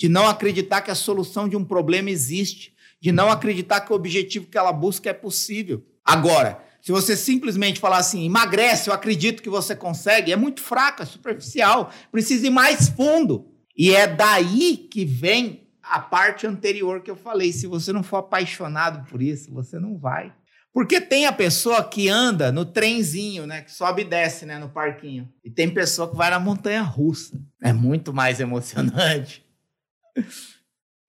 [0.02, 3.96] de não acreditar que a solução de um problema existe, de não acreditar que o
[3.96, 5.86] objetivo que ela busca é possível.
[6.04, 11.04] Agora, se você simplesmente falar assim, emagrece, eu acredito que você consegue, é muito fraco,
[11.04, 13.46] é superficial, precisa ir mais fundo.
[13.78, 17.54] E é daí que vem a parte anterior que eu falei.
[17.54, 20.34] Se você não for apaixonado por isso, você não vai.
[20.74, 23.62] Porque tem a pessoa que anda no trenzinho, né?
[23.62, 24.58] Que sobe e desce, né?
[24.58, 25.30] No parquinho.
[25.46, 27.40] E tem pessoa que vai na montanha russa.
[27.62, 29.46] É muito mais emocionante.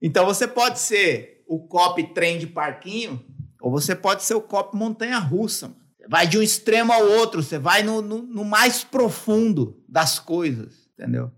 [0.01, 3.25] Então você pode ser o cop trem de parquinho
[3.61, 5.75] ou você pode ser o copo montanha-russa.
[6.09, 10.91] Vai de um extremo ao outro, você vai no, no, no mais profundo das coisas,
[10.95, 11.31] entendeu?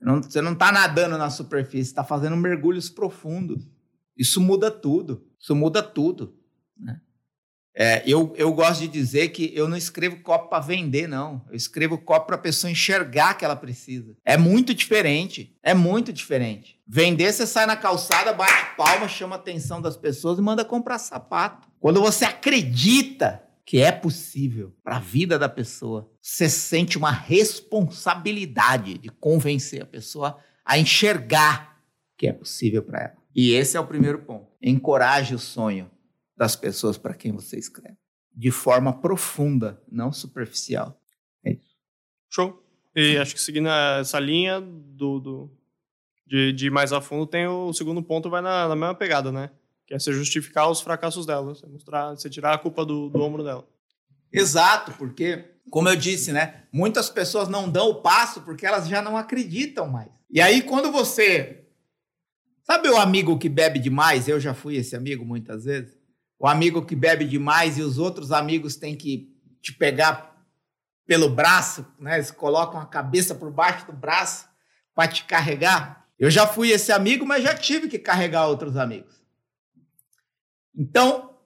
[0.00, 3.70] Não, você não está nadando na superfície, está fazendo mergulhos profundos.
[4.16, 5.24] Isso muda tudo.
[5.38, 6.36] Isso muda tudo.
[6.76, 7.00] Né?
[7.74, 11.42] É, eu, eu gosto de dizer que eu não escrevo copo para vender, não.
[11.48, 14.14] Eu escrevo copo para a pessoa enxergar que ela precisa.
[14.24, 15.56] É muito diferente.
[15.62, 16.78] É muito diferente.
[16.86, 20.98] Vender, você sai na calçada, bate palma, chama a atenção das pessoas e manda comprar
[20.98, 21.68] sapato.
[21.80, 28.98] Quando você acredita que é possível para a vida da pessoa, você sente uma responsabilidade
[28.98, 31.78] de convencer a pessoa a enxergar
[32.18, 33.16] que é possível para ela.
[33.34, 34.48] E esse é o primeiro ponto.
[34.60, 35.90] Encoraje o sonho
[36.36, 37.96] das pessoas para quem você escreve.
[38.34, 41.00] De forma profunda, não superficial.
[41.44, 41.76] É isso.
[42.30, 42.62] Show.
[42.94, 45.50] E acho que seguindo essa linha do, do
[46.26, 49.30] de, de mais a fundo, tem o, o segundo ponto, vai na, na, mesma pegada,
[49.30, 49.50] né?
[49.86, 53.20] Que é você justificar os fracassos dela, você, mostrar, você tirar a culpa do, do
[53.20, 53.68] ombro dela.
[54.32, 56.64] Exato, porque, como eu disse, né?
[56.72, 60.08] Muitas pessoas não dão o passo porque elas já não acreditam mais.
[60.30, 61.66] E aí, quando você.
[62.62, 64.28] Sabe o amigo que bebe demais?
[64.28, 65.98] Eu já fui esse amigo muitas vezes.
[66.42, 70.44] O amigo que bebe demais e os outros amigos têm que te pegar
[71.06, 72.16] pelo braço, né?
[72.16, 74.48] Eles colocam a cabeça por baixo do braço
[74.92, 76.08] para te carregar.
[76.18, 79.22] Eu já fui esse amigo, mas já tive que carregar outros amigos.
[80.76, 81.38] Então,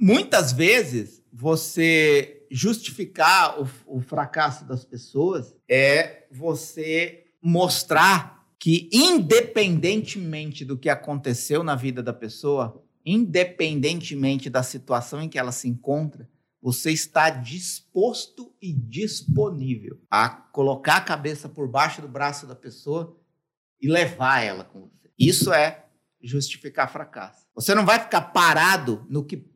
[0.00, 10.78] muitas vezes, você justificar o, o fracasso das pessoas é você mostrar que, independentemente do
[10.78, 16.28] que aconteceu na vida da pessoa, independentemente da situação em que ela se encontra,
[16.60, 23.20] você está disposto e disponível a colocar a cabeça por baixo do braço da pessoa
[23.80, 25.10] e levar ela com você.
[25.18, 25.84] Isso é
[26.22, 27.46] justificar fracasso.
[27.54, 29.46] Você não vai ficar parado no que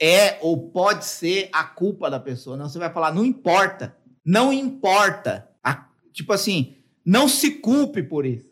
[0.00, 2.56] é ou pode ser a culpa da pessoa.
[2.56, 3.96] Não, você vai falar, não importa.
[4.24, 5.50] Não importa.
[5.64, 8.46] A, tipo assim, não se culpe por isso.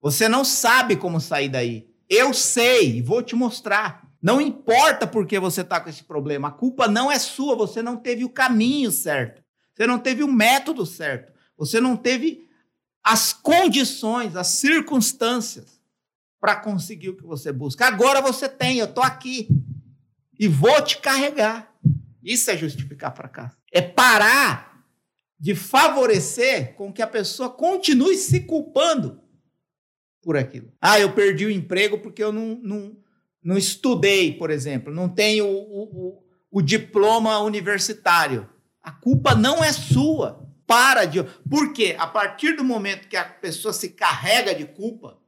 [0.00, 1.89] Você não sabe como sair daí.
[2.10, 4.10] Eu sei, vou te mostrar.
[4.20, 7.80] Não importa por que você está com esse problema, a culpa não é sua, você
[7.80, 9.42] não teve o caminho certo,
[9.74, 12.46] você não teve o método certo, você não teve
[13.02, 15.80] as condições, as circunstâncias
[16.38, 17.86] para conseguir o que você busca.
[17.86, 19.48] Agora você tem, eu estou aqui
[20.38, 21.72] e vou te carregar.
[22.22, 23.56] Isso é justificar fracasso.
[23.72, 24.84] É parar
[25.38, 29.22] de favorecer com que a pessoa continue se culpando
[30.22, 30.72] por aquilo.
[30.80, 32.96] Ah, eu perdi o emprego porque eu não, não
[33.42, 38.48] não estudei, por exemplo, não tenho o, o, o diploma universitário.
[38.82, 40.46] A culpa não é sua.
[40.66, 41.22] Para de.
[41.48, 45.18] Porque a partir do momento que a pessoa se carrega de culpa,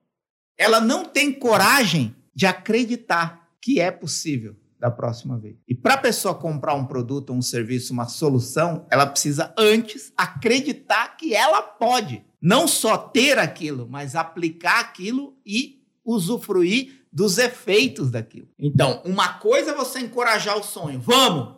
[0.57, 5.57] ela não tem coragem de acreditar que é possível da próxima vez.
[5.67, 11.17] E para a pessoa comprar um produto, um serviço, uma solução, ela precisa antes acreditar
[11.17, 12.25] que ela pode.
[12.43, 18.49] Não só ter aquilo, mas aplicar aquilo e usufruir dos efeitos daquilo.
[18.59, 21.57] Então, uma coisa é você encorajar o sonho, vamos.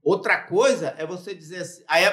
[0.00, 2.04] Outra coisa é você dizer assim, aí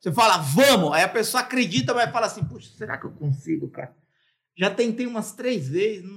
[0.00, 3.68] você fala, vamos, aí a pessoa acredita, vai falar assim, puxa, será que eu consigo,
[3.68, 3.94] cara?
[4.56, 6.08] Já tentei umas três vezes.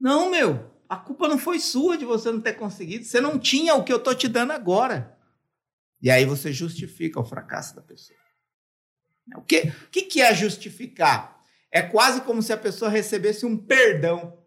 [0.00, 3.04] Não, meu, a culpa não foi sua de você não ter conseguido.
[3.04, 5.18] Você não tinha o que eu tô te dando agora.
[6.00, 8.18] E aí você justifica o fracasso da pessoa.
[9.36, 11.42] O que, o que é justificar?
[11.72, 14.38] É quase como se a pessoa recebesse um perdão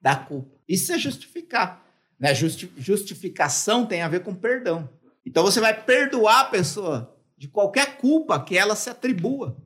[0.00, 0.56] da culpa.
[0.68, 1.84] Isso é justificar.
[2.18, 2.34] Né?
[2.34, 4.88] Justi justificação tem a ver com perdão.
[5.24, 9.56] Então você vai perdoar a pessoa de qualquer culpa que ela se atribua.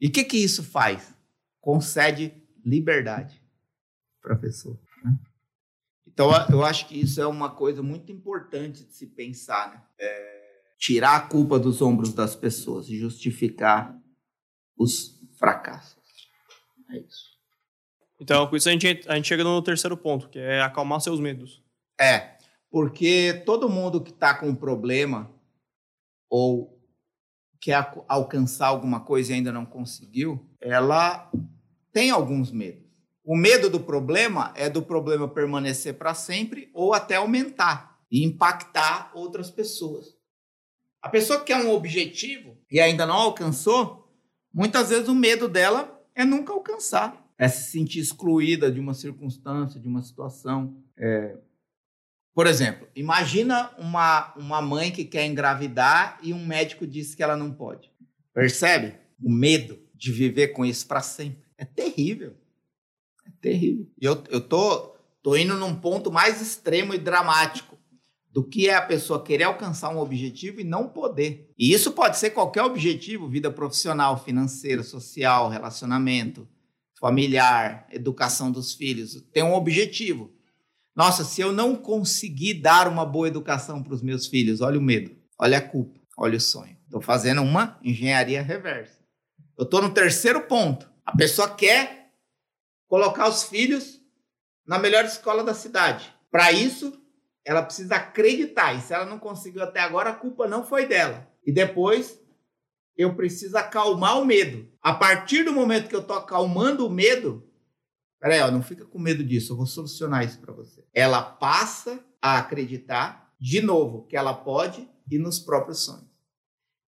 [0.00, 1.14] E o que, que isso faz?
[1.60, 2.32] Concede
[2.64, 3.42] liberdade
[4.36, 4.78] pessoa.
[5.04, 5.18] Né?
[6.06, 9.72] Então eu acho que isso é uma coisa muito importante de se pensar.
[9.72, 9.82] Né?
[9.98, 10.38] É
[10.78, 13.98] tirar a culpa dos ombros das pessoas e justificar
[14.78, 15.98] os fracassos.
[16.90, 17.28] É isso.
[18.20, 21.20] Então, com isso a gente, a gente chega no terceiro ponto, que é acalmar seus
[21.20, 21.62] medos.
[22.00, 22.36] É,
[22.70, 25.30] porque todo mundo que está com um problema
[26.28, 26.78] ou
[27.60, 31.30] quer alcançar alguma coisa e ainda não conseguiu, ela
[31.92, 32.86] tem alguns medos.
[33.24, 39.10] O medo do problema é do problema permanecer para sempre ou até aumentar e impactar
[39.14, 40.16] outras pessoas.
[41.02, 43.97] A pessoa que quer um objetivo e ainda não alcançou,
[44.58, 49.78] muitas vezes o medo dela é nunca alcançar é se sentir excluída de uma circunstância,
[49.78, 50.76] de uma situação.
[50.96, 51.36] É...
[52.34, 57.36] Por exemplo, imagina uma, uma mãe que quer engravidar e um médico diz que ela
[57.36, 57.90] não pode.
[58.34, 58.94] Percebe?
[59.22, 61.44] O medo de viver com isso para sempre.
[61.56, 62.36] É terrível.
[63.24, 63.88] É terrível.
[64.00, 67.77] E eu, eu tô, tô indo num ponto mais extremo e dramático
[68.30, 71.50] do que é a pessoa querer alcançar um objetivo e não poder.
[71.58, 76.46] E isso pode ser qualquer objetivo, vida profissional, financeira, social, relacionamento,
[76.98, 80.32] familiar, educação dos filhos, tem um objetivo.
[80.94, 84.82] Nossa, se eu não conseguir dar uma boa educação para os meus filhos, olha o
[84.82, 86.76] medo, olha a culpa, olha o sonho.
[86.84, 88.98] Estou fazendo uma engenharia reversa.
[89.56, 90.90] Eu estou no terceiro ponto.
[91.04, 92.10] A pessoa quer
[92.88, 94.00] colocar os filhos
[94.66, 96.12] na melhor escola da cidade.
[96.30, 96.92] Para isso,
[97.48, 98.74] ela precisa acreditar.
[98.74, 101.26] E se ela não conseguiu até agora, a culpa não foi dela.
[101.46, 102.20] E depois,
[102.94, 104.68] eu preciso acalmar o medo.
[104.82, 107.42] A partir do momento que eu estou acalmando o medo,
[108.20, 110.84] peraí, ó, não fica com medo disso, eu vou solucionar isso para você.
[110.92, 116.04] Ela passa a acreditar, de novo, que ela pode e nos próprios sonhos.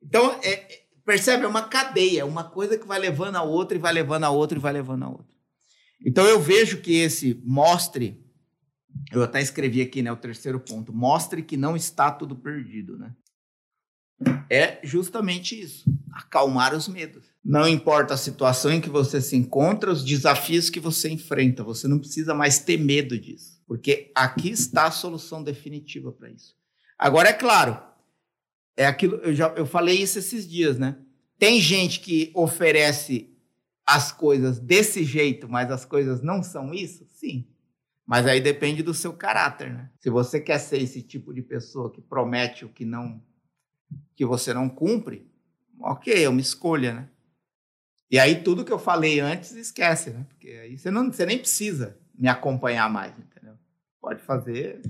[0.02, 1.44] Então, é, é, percebe?
[1.44, 4.58] É uma cadeia, uma coisa que vai levando a outra e vai levando a outra
[4.58, 5.34] e vai levando a outra.
[6.04, 8.22] Então eu vejo que esse mostre,
[9.12, 13.14] eu até escrevi aqui, né, o terceiro ponto, mostre que não está tudo perdido, né?
[14.50, 17.24] É justamente isso, acalmar os medos.
[17.42, 21.88] Não importa a situação em que você se encontra, os desafios que você enfrenta, você
[21.88, 26.54] não precisa mais ter medo disso, porque aqui está a solução definitiva para isso.
[26.98, 27.80] Agora é claro,
[28.76, 30.98] é aquilo eu já eu falei isso esses dias, né?
[31.38, 33.34] Tem gente que oferece
[33.86, 37.06] as coisas desse jeito, mas as coisas não são isso?
[37.08, 37.48] Sim.
[38.11, 39.88] Mas aí depende do seu caráter, né?
[40.00, 43.22] Se você quer ser esse tipo de pessoa que promete o que não
[44.16, 45.30] que você não cumpre,
[45.78, 47.08] ok, é uma escolha, né?
[48.11, 50.26] E aí tudo que eu falei antes esquece, né?
[50.28, 53.54] Porque aí você, não, você nem precisa me acompanhar mais, entendeu?
[54.00, 54.82] Pode fazer.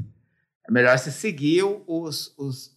[0.67, 2.75] É melhor você seguir os, os,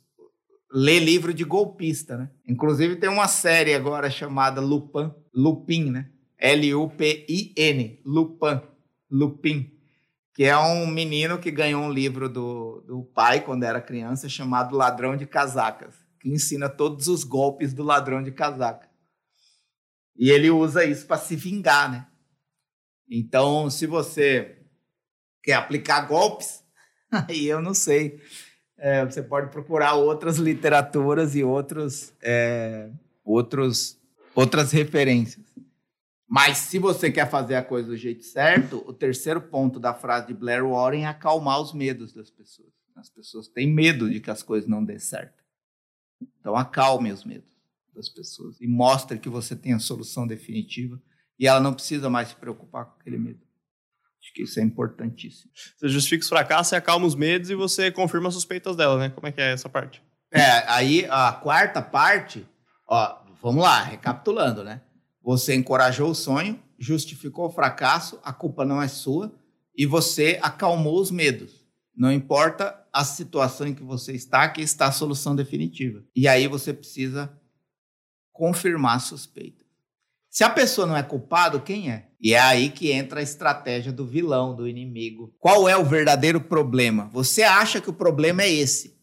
[0.73, 2.29] ler livro de golpista, né?
[2.45, 6.09] Inclusive tem uma série agora chamada Lupin, Lupin, né?
[6.37, 8.61] L-U-P-I-N, Lupin,
[9.09, 9.72] Lupin,
[10.33, 14.75] que é um menino que ganhou um livro do, do pai quando era criança chamado
[14.75, 18.89] Ladrão de Casacas, que ensina todos os golpes do ladrão de casaca.
[20.15, 22.07] E ele usa isso para se vingar, né?
[23.09, 24.57] Então, se você
[25.43, 26.63] quer aplicar golpes,
[27.11, 28.19] aí eu não sei
[28.83, 32.89] é, você pode procurar outras literaturas e outros, é,
[33.23, 33.97] outros,
[34.35, 35.45] outras referências.
[36.33, 40.25] Mas se você quer fazer a coisa do jeito certo, o terceiro ponto da frase
[40.25, 42.73] de Blair Warren é acalmar os medos das pessoas.
[42.95, 45.43] As pessoas têm medo de que as coisas não dê certo.
[46.39, 47.55] Então acalme os medos
[47.93, 50.99] das pessoas e mostre que você tem a solução definitiva
[51.37, 53.41] e ela não precisa mais se preocupar com aquele medo.
[54.19, 55.51] Acho que isso é importantíssimo.
[55.77, 59.09] Você justifica os fracassos, você acalma os medos e você confirma as suspeitas dela, né?
[59.11, 60.01] Como é que é essa parte?
[60.31, 62.43] É, aí a quarta parte,
[62.87, 64.81] ó, vamos lá, recapitulando, né?
[65.23, 69.33] Você encorajou o sonho, justificou o fracasso, a culpa não é sua
[69.75, 71.65] e você acalmou os medos.
[71.95, 76.03] Não importa a situação em que você está, que está a solução definitiva.
[76.15, 77.31] E aí você precisa
[78.31, 79.63] confirmar a suspeita.
[80.29, 82.07] Se a pessoa não é culpado, quem é?
[82.19, 85.33] E é aí que entra a estratégia do vilão, do inimigo.
[85.39, 87.07] Qual é o verdadeiro problema?
[87.13, 88.99] Você acha que o problema é esse,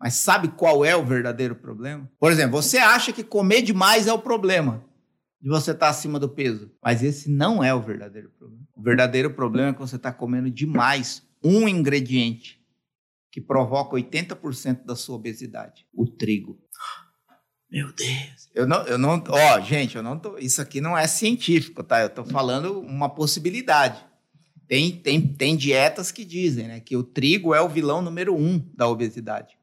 [0.00, 2.08] mas sabe qual é o verdadeiro problema?
[2.20, 4.87] Por exemplo, você acha que comer demais é o problema
[5.40, 8.62] de você estar tá acima do peso, mas esse não é o verdadeiro problema.
[8.74, 12.60] O verdadeiro problema é que você está comendo demais um ingrediente
[13.30, 16.58] que provoca 80% da sua obesidade: o trigo.
[17.70, 18.48] Meu Deus.
[18.54, 22.00] Eu não, eu não, ó, gente, eu não tô, isso aqui não é científico, tá?
[22.00, 24.04] Eu tô falando uma possibilidade.
[24.66, 28.58] Tem, tem, tem dietas que dizem, né, que o trigo é o vilão número um
[28.74, 29.56] da obesidade.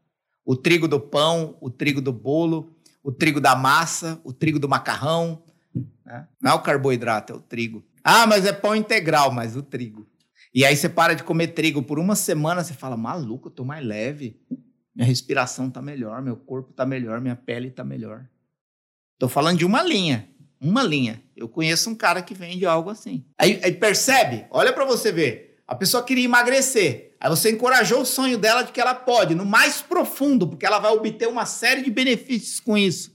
[0.44, 4.70] O trigo do pão, o trigo do bolo, o trigo da massa, o trigo do
[4.70, 5.44] macarrão,
[6.06, 6.28] né?
[6.42, 7.84] Não é o carboidrato, é o trigo.
[8.04, 10.08] Ah, mas é pão integral, mas o trigo.
[10.54, 13.66] E aí você para de comer trigo por uma semana, você fala, maluco, eu tô
[13.66, 14.40] mais leve
[14.96, 18.26] minha respiração está melhor, meu corpo está melhor, minha pele está melhor.
[19.14, 20.30] Estou falando de uma linha,
[20.60, 21.22] uma linha.
[21.36, 23.26] Eu conheço um cara que vende algo assim.
[23.38, 24.46] Aí, aí percebe?
[24.50, 25.58] Olha para você ver.
[25.68, 27.16] A pessoa queria emagrecer.
[27.20, 30.80] Aí você encorajou o sonho dela de que ela pode, no mais profundo, porque ela
[30.80, 33.15] vai obter uma série de benefícios com isso.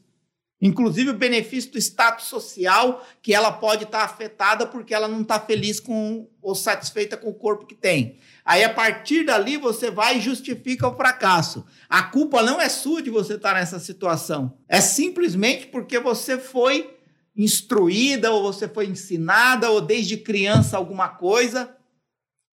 [0.60, 5.22] Inclusive o benefício do status social, que ela pode estar tá afetada porque ela não
[5.22, 8.18] está feliz com ou satisfeita com o corpo que tem.
[8.44, 11.64] Aí, a partir dali, você vai e justifica o fracasso.
[11.88, 14.58] A culpa não é sua de você estar nessa situação.
[14.68, 16.96] É simplesmente porque você foi
[17.36, 21.74] instruída, ou você foi ensinada, ou desde criança alguma coisa,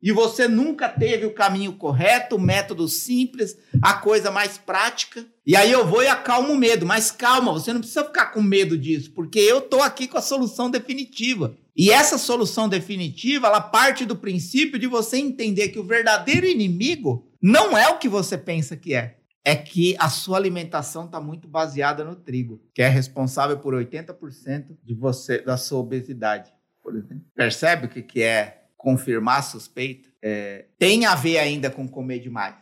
[0.01, 5.25] e você nunca teve o caminho correto, o método simples, a coisa mais prática.
[5.45, 6.85] E aí eu vou e acalmo o medo.
[6.85, 10.21] Mas calma, você não precisa ficar com medo disso, porque eu estou aqui com a
[10.21, 11.55] solução definitiva.
[11.75, 17.27] E essa solução definitiva, ela parte do princípio de você entender que o verdadeiro inimigo
[17.41, 19.17] não é o que você pensa que é.
[19.43, 24.77] É que a sua alimentação está muito baseada no trigo, que é responsável por 80%
[24.83, 26.51] de você, da sua obesidade,
[26.83, 27.23] por exemplo.
[27.33, 30.07] Percebe o que, que é confirmar a suspeita?
[30.23, 32.55] É, tem a ver ainda com comer demais,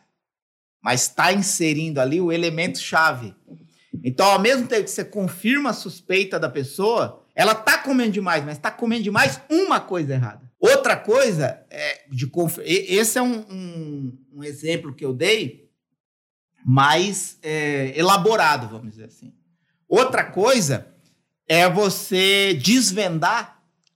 [0.81, 3.35] mas está inserindo ali o elemento chave.
[4.03, 8.43] Então, ao mesmo tempo que você confirma a suspeita da pessoa, ela tá comendo demais,
[8.43, 10.51] mas está comendo demais uma coisa errada.
[10.59, 12.27] Outra coisa, é de
[12.63, 15.69] esse é um, um, um, exemplo que eu dei
[16.65, 19.31] mais é, elaborado, vamos dizer assim.
[19.87, 20.87] Outra coisa
[21.47, 23.54] é você desvendar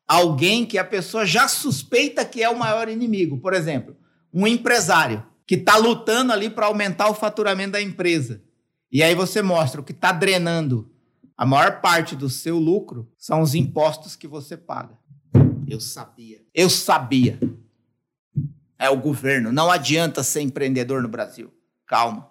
[0.10, 3.38] alguém que a pessoa já suspeita que é o maior inimigo.
[3.38, 3.96] Por exemplo,
[4.34, 8.42] um empresário que está lutando ali para aumentar o faturamento da empresa.
[8.92, 10.90] E aí você mostra o que está drenando
[11.40, 14.98] a maior parte do seu lucro são os impostos que você paga.
[15.66, 16.44] Eu sabia.
[16.54, 17.40] Eu sabia.
[18.78, 19.50] É o governo.
[19.50, 21.50] Não adianta ser empreendedor no Brasil.
[21.88, 22.30] Calma.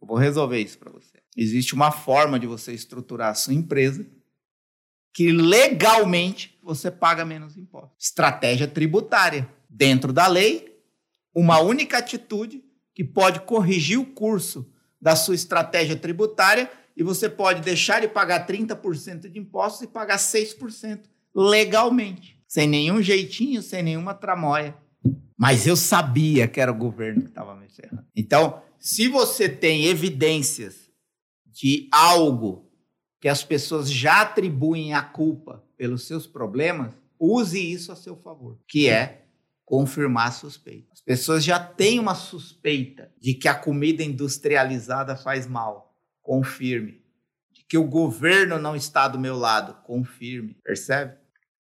[0.00, 1.18] Eu vou resolver isso para você.
[1.36, 4.06] Existe uma forma de você estruturar a sua empresa
[5.16, 7.96] que legalmente você paga menos impostos.
[7.98, 9.48] Estratégia tributária.
[9.66, 10.78] Dentro da lei,
[11.34, 12.62] uma única atitude
[12.94, 18.46] que pode corrigir o curso da sua estratégia tributária e você pode deixar de pagar
[18.46, 21.04] 30% de impostos e pagar 6%
[21.34, 24.76] legalmente, sem nenhum jeitinho, sem nenhuma tramóia.
[25.34, 28.04] Mas eu sabia que era o governo que estava me ferrando.
[28.14, 30.90] Então, se você tem evidências
[31.46, 32.65] de algo
[33.20, 38.58] que as pessoas já atribuem a culpa pelos seus problemas, use isso a seu favor,
[38.68, 39.26] que é
[39.64, 40.92] confirmar a suspeita.
[40.92, 45.94] As pessoas já têm uma suspeita de que a comida industrializada faz mal.
[46.22, 47.02] Confirme.
[47.52, 49.74] De que o governo não está do meu lado.
[49.82, 50.56] Confirme.
[50.62, 51.16] Percebe?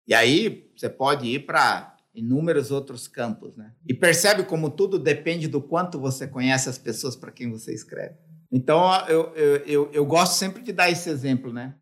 [0.07, 3.73] E aí você pode ir para inúmeros outros campos, né?
[3.87, 8.17] E percebe como tudo depende do quanto você conhece as pessoas para quem você escreve.
[8.51, 11.75] Então eu, eu, eu, eu, gosto sempre de dar esse exemplo, né?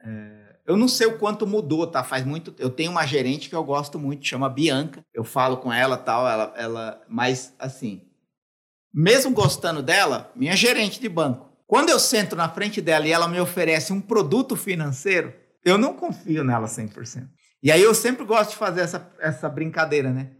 [0.00, 2.04] É eu não sei o quanto mudou, tá?
[2.04, 2.54] Faz muito.
[2.58, 5.04] Eu tenho uma gerente que eu gosto muito, chama Bianca.
[5.12, 7.02] Eu falo com ela tal, ela, ela.
[7.08, 8.02] Mas assim,
[8.94, 11.50] mesmo gostando dela, minha gerente de banco.
[11.66, 15.32] Quando eu sento na frente dela e ela me oferece um produto financeiro,
[15.64, 17.26] eu não confio nela 100%.
[17.62, 20.32] E aí eu sempre gosto de fazer essa, essa brincadeira, né?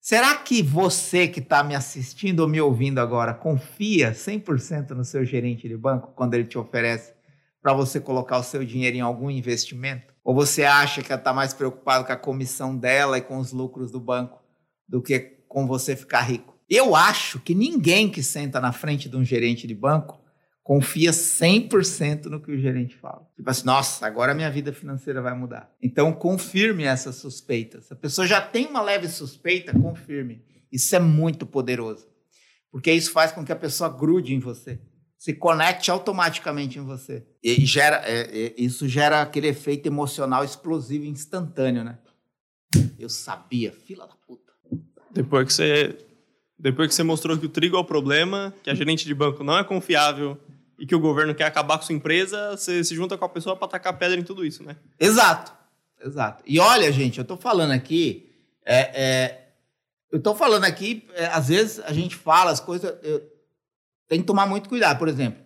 [0.00, 5.26] Será que você que está me assistindo ou me ouvindo agora confia 100% no seu
[5.26, 7.12] gerente de banco quando ele te oferece
[7.60, 10.14] para você colocar o seu dinheiro em algum investimento?
[10.24, 13.52] Ou você acha que ela está mais preocupada com a comissão dela e com os
[13.52, 14.42] lucros do banco
[14.88, 16.58] do que com você ficar rico?
[16.66, 20.18] Eu acho que ninguém que senta na frente de um gerente de banco
[20.70, 23.28] confia 100% no que o gerente fala.
[23.34, 25.68] Tipo assim, nossa, agora a minha vida financeira vai mudar.
[25.82, 27.90] Então, confirme essas suspeitas.
[27.90, 30.44] A pessoa já tem uma leve suspeita, confirme.
[30.70, 32.06] Isso é muito poderoso.
[32.70, 34.80] Porque isso faz com que a pessoa grude em você
[35.18, 37.26] se conecte automaticamente em você.
[37.42, 41.98] E gera, é, é, isso gera aquele efeito emocional explosivo instantâneo, né?
[42.96, 44.52] Eu sabia, fila da puta.
[45.10, 45.98] Depois que você,
[46.56, 49.42] depois que você mostrou que o trigo é o problema, que a gerente de banco
[49.42, 50.38] não é confiável
[50.80, 53.54] e que o governo quer acabar com sua empresa, você se junta com a pessoa
[53.54, 54.76] para tacar pedra em tudo isso, né?
[54.98, 55.52] Exato,
[56.02, 56.42] exato.
[56.46, 58.32] E olha, gente, eu tô falando aqui,
[58.64, 59.40] é, é
[60.10, 63.22] eu tô falando aqui, é, às vezes a gente fala as coisas, eu,
[64.08, 64.98] tem que tomar muito cuidado.
[64.98, 65.38] Por exemplo,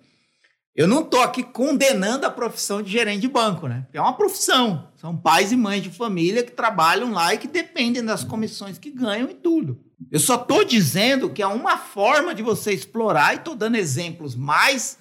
[0.74, 3.86] eu não estou aqui condenando a profissão de gerente de banco, né?
[3.92, 4.88] É uma profissão.
[4.96, 8.90] São pais e mães de família que trabalham lá e que dependem das comissões que
[8.90, 9.78] ganham e tudo.
[10.10, 14.34] Eu só estou dizendo que é uma forma de você explorar e estou dando exemplos
[14.34, 14.98] mais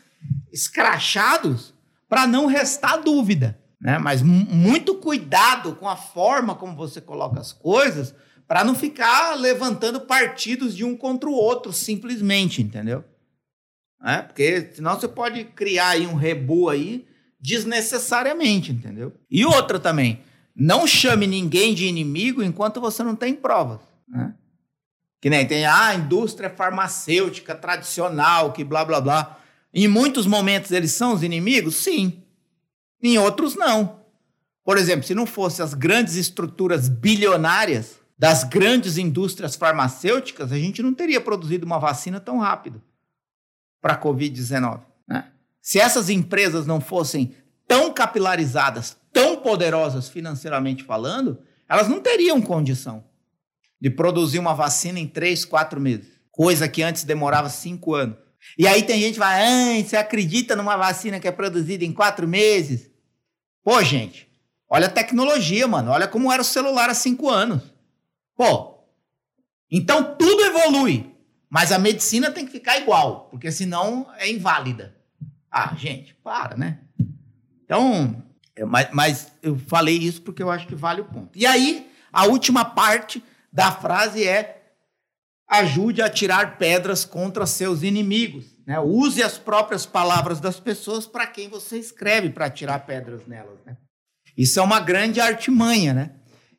[0.51, 1.74] escrachados
[2.07, 3.59] para não restar dúvida.
[3.80, 3.97] Né?
[3.97, 8.15] Mas muito cuidado com a forma como você coloca as coisas
[8.47, 13.03] para não ficar levantando partidos de um contra o outro simplesmente, entendeu?
[14.01, 14.21] Né?
[14.21, 17.05] Porque senão você pode criar aí um rebu aí
[17.39, 19.13] desnecessariamente, entendeu?
[19.30, 20.21] E outra também,
[20.55, 24.34] não chame ninguém de inimigo enquanto você não tem provas, né?
[25.19, 29.39] Que nem tem ah, a indústria farmacêutica tradicional, que blá blá blá.
[29.74, 31.76] Em muitos momentos eles são os inimigos?
[31.76, 32.21] Sim.
[33.01, 34.01] Em outros não.
[34.63, 40.82] Por exemplo, se não fossem as grandes estruturas bilionárias das grandes indústrias farmacêuticas, a gente
[40.82, 42.82] não teria produzido uma vacina tão rápido
[43.82, 44.82] para a Covid-19.
[45.07, 45.28] Né?
[45.61, 47.36] Se essas empresas não fossem
[47.67, 53.03] tão capilarizadas, tão poderosas financeiramente falando, elas não teriam condição
[53.82, 58.15] de produzir uma vacina em três, quatro meses, coisa que antes demorava cinco anos.
[58.58, 62.28] E aí tem gente que vai, você acredita numa vacina que é produzida em quatro
[62.28, 62.89] meses?
[63.64, 64.28] Pô, gente,
[64.70, 65.91] olha a tecnologia, mano.
[65.91, 67.64] Olha como era o celular há cinco anos.
[68.36, 68.80] Pô,
[69.72, 71.14] então tudo evolui.
[71.50, 74.96] Mas a medicina tem que ficar igual, porque senão é inválida.
[75.52, 76.80] Ah, gente, para, né?
[77.64, 78.24] Então,
[78.68, 81.38] mas, mas eu falei isso porque eu acho que vale o ponto.
[81.38, 84.62] E aí, a última parte da frase é:
[85.60, 88.45] ajude a tirar pedras contra seus inimigos.
[88.66, 88.80] Né?
[88.80, 93.60] Use as próprias palavras das pessoas para quem você escreve para tirar pedras nelas.
[93.66, 93.78] Né?
[94.36, 96.12] Isso é uma grande artimanha, né?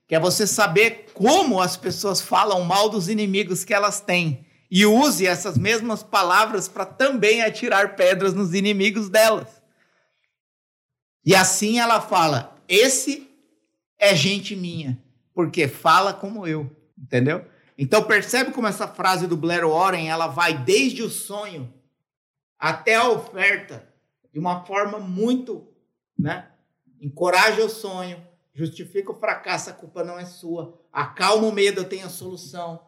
[0.07, 4.85] Que é você saber como as pessoas falam mal dos inimigos que elas têm e
[4.85, 9.49] use essas mesmas palavras para também atirar pedras nos inimigos delas.
[11.25, 13.29] E assim ela fala: esse
[13.99, 15.03] é gente minha,
[15.35, 17.45] porque fala como eu, entendeu?
[17.77, 21.73] Então percebe como essa frase do Blair Warren, ela vai desde o sonho
[22.59, 23.89] até a oferta
[24.33, 25.67] de uma forma muito,
[26.19, 26.49] né?
[27.01, 28.23] Encoraja o sonho,
[28.55, 30.81] Justifica o fracasso, a culpa não é sua.
[30.93, 32.81] Acalma o medo, eu tenho a solução.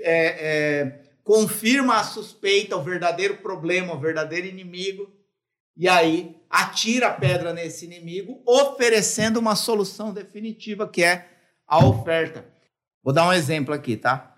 [0.00, 5.10] É, é, confirma a suspeita, o verdadeiro problema, o verdadeiro inimigo.
[5.74, 11.26] E aí atira a pedra nesse inimigo, oferecendo uma solução definitiva, que é
[11.66, 12.44] a oferta.
[13.06, 14.34] Vou dar um exemplo aqui, tá?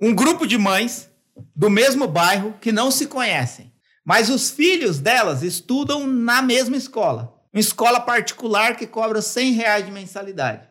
[0.00, 1.08] Um grupo de mães
[1.54, 3.72] do mesmo bairro que não se conhecem,
[4.04, 7.32] mas os filhos delas estudam na mesma escola.
[7.54, 10.68] Uma escola particular que cobra 100 reais de mensalidade.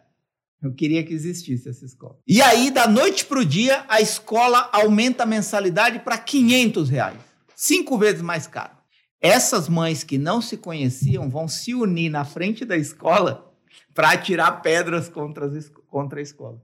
[0.61, 2.17] Eu queria que existisse essa escola.
[2.27, 7.19] E aí, da noite para o dia, a escola aumenta a mensalidade para 500 reais.
[7.55, 8.73] Cinco vezes mais caro.
[9.21, 13.49] Essas mães que não se conheciam vão se unir na frente da escola
[13.93, 16.61] para atirar pedras contra, as, contra a escola.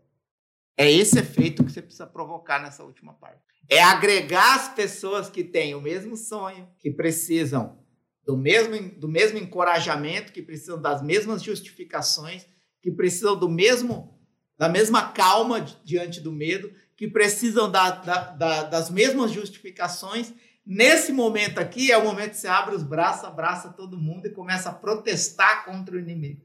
[0.78, 3.42] É esse efeito que você precisa provocar nessa última parte.
[3.70, 7.80] É agregar as pessoas que têm o mesmo sonho, que precisam
[8.26, 12.46] do mesmo, do mesmo encorajamento, que precisam das mesmas justificações,
[12.82, 14.14] que precisam do mesmo
[14.58, 20.34] da mesma calma diante do medo, que precisam da, da, da, das mesmas justificações.
[20.66, 24.34] Nesse momento aqui é o momento que você abre os braços, abraça todo mundo e
[24.34, 26.42] começa a protestar contra o inimigo.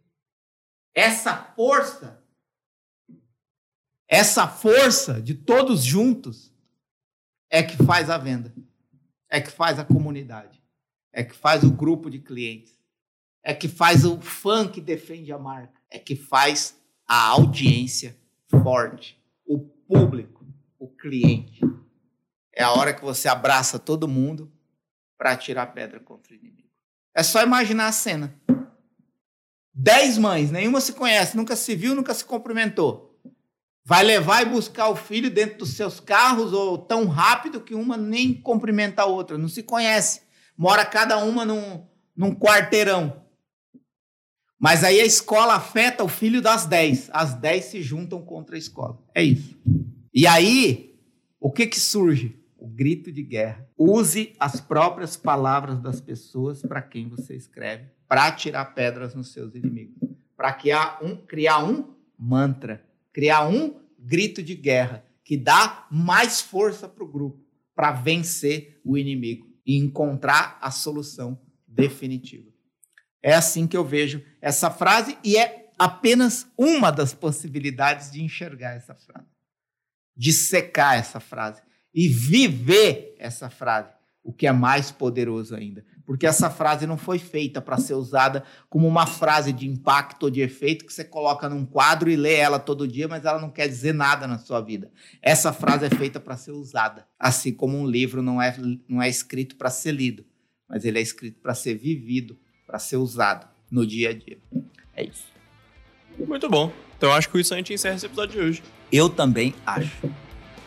[0.94, 2.19] Essa força,
[4.10, 6.52] essa força de todos juntos
[7.48, 8.52] é que faz a venda,
[9.28, 10.60] é que faz a comunidade
[11.12, 12.76] é que faz o grupo de clientes,
[13.42, 18.16] é que faz o fã que defende a marca, é que faz a audiência
[18.62, 20.46] forte, o público,
[20.78, 21.60] o cliente.
[22.52, 24.52] É a hora que você abraça todo mundo
[25.16, 26.68] para tirar pedra contra o inimigo.
[27.14, 28.34] É só imaginar a cena.
[29.72, 33.09] Dez mães, nenhuma se conhece, nunca se viu, nunca se cumprimentou.
[33.84, 37.96] Vai levar e buscar o filho dentro dos seus carros ou tão rápido que uma
[37.96, 43.24] nem cumprimenta a outra, não se conhece mora cada uma num, num quarteirão.
[44.58, 47.08] Mas aí a escola afeta o filho das 10.
[47.14, 49.02] As 10 se juntam contra a escola.
[49.14, 49.58] É isso.
[50.12, 51.00] E aí,
[51.40, 52.38] o que que surge?
[52.58, 53.66] O grito de guerra.
[53.74, 59.54] Use as próprias palavras das pessoas para quem você escreve, para tirar pedras nos seus
[59.54, 59.96] inimigos,
[60.36, 66.88] para criar um, criar um mantra, criar um grito de guerra que dá mais força
[66.88, 67.44] para o grupo,
[67.74, 72.50] para vencer o inimigo e encontrar a solução definitiva.
[73.22, 78.72] É assim que eu vejo essa frase e é apenas uma das possibilidades de enxergar
[78.72, 79.28] essa frase,
[80.16, 81.62] de secar essa frase
[81.94, 83.92] e viver essa frase,
[84.22, 85.84] o que é mais poderoso ainda.
[86.10, 90.30] Porque essa frase não foi feita para ser usada como uma frase de impacto ou
[90.30, 93.48] de efeito que você coloca num quadro e lê ela todo dia, mas ela não
[93.48, 94.90] quer dizer nada na sua vida.
[95.22, 98.52] Essa frase é feita para ser usada, assim como um livro não é,
[98.88, 100.24] não é escrito para ser lido,
[100.68, 102.36] mas ele é escrito para ser vivido,
[102.66, 104.38] para ser usado no dia a dia.
[104.96, 105.26] É isso.
[106.18, 106.72] Muito bom.
[106.98, 108.62] Então acho que com isso a gente encerra esse episódio de hoje.
[108.90, 110.10] Eu também acho.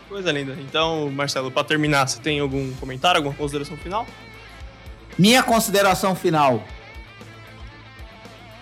[0.07, 0.55] Coisa linda.
[0.61, 4.07] Então, Marcelo, para terminar, você tem algum comentário, alguma consideração final?
[5.18, 6.64] Minha consideração final.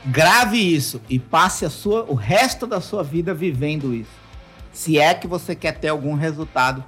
[0.06, 4.22] Grave isso e passe a sua, o resto da sua vida vivendo isso.
[4.74, 6.84] Se é que você quer ter algum resultado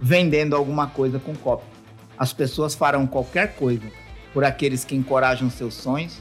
[0.00, 1.64] vendendo alguma coisa com copy.
[2.16, 3.86] As pessoas farão qualquer coisa
[4.32, 6.20] por aqueles que encorajam seus sonhos,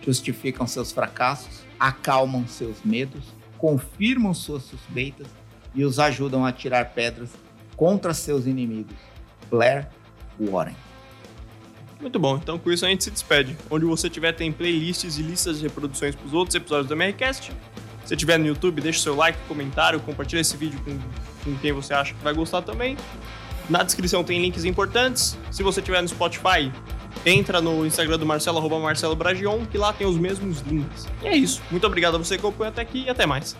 [0.00, 3.24] justificam seus fracassos, acalmam seus medos,
[3.58, 5.26] confirmam suas suspeitas
[5.74, 7.30] e os ajudam a tirar pedras
[7.76, 8.96] contra seus inimigos.
[9.50, 9.88] Blair
[10.38, 10.89] Warren.
[12.00, 13.56] Muito bom, então com isso a gente se despede.
[13.70, 17.52] Onde você tiver, tem playlists e listas de reproduções para os outros episódios do MRCast.
[18.06, 20.98] Se tiver no YouTube, deixa seu like, comentário, compartilha esse vídeo com,
[21.44, 22.96] com quem você acha que vai gostar também.
[23.68, 25.38] Na descrição tem links importantes.
[25.50, 26.72] Se você tiver no Spotify,
[27.24, 31.06] entra no Instagram do Marcelo, arroba Marcelo Bragion, que lá tem os mesmos links.
[31.22, 31.62] E é isso.
[31.70, 33.56] Muito obrigado a você que acompanhou até aqui e até mais.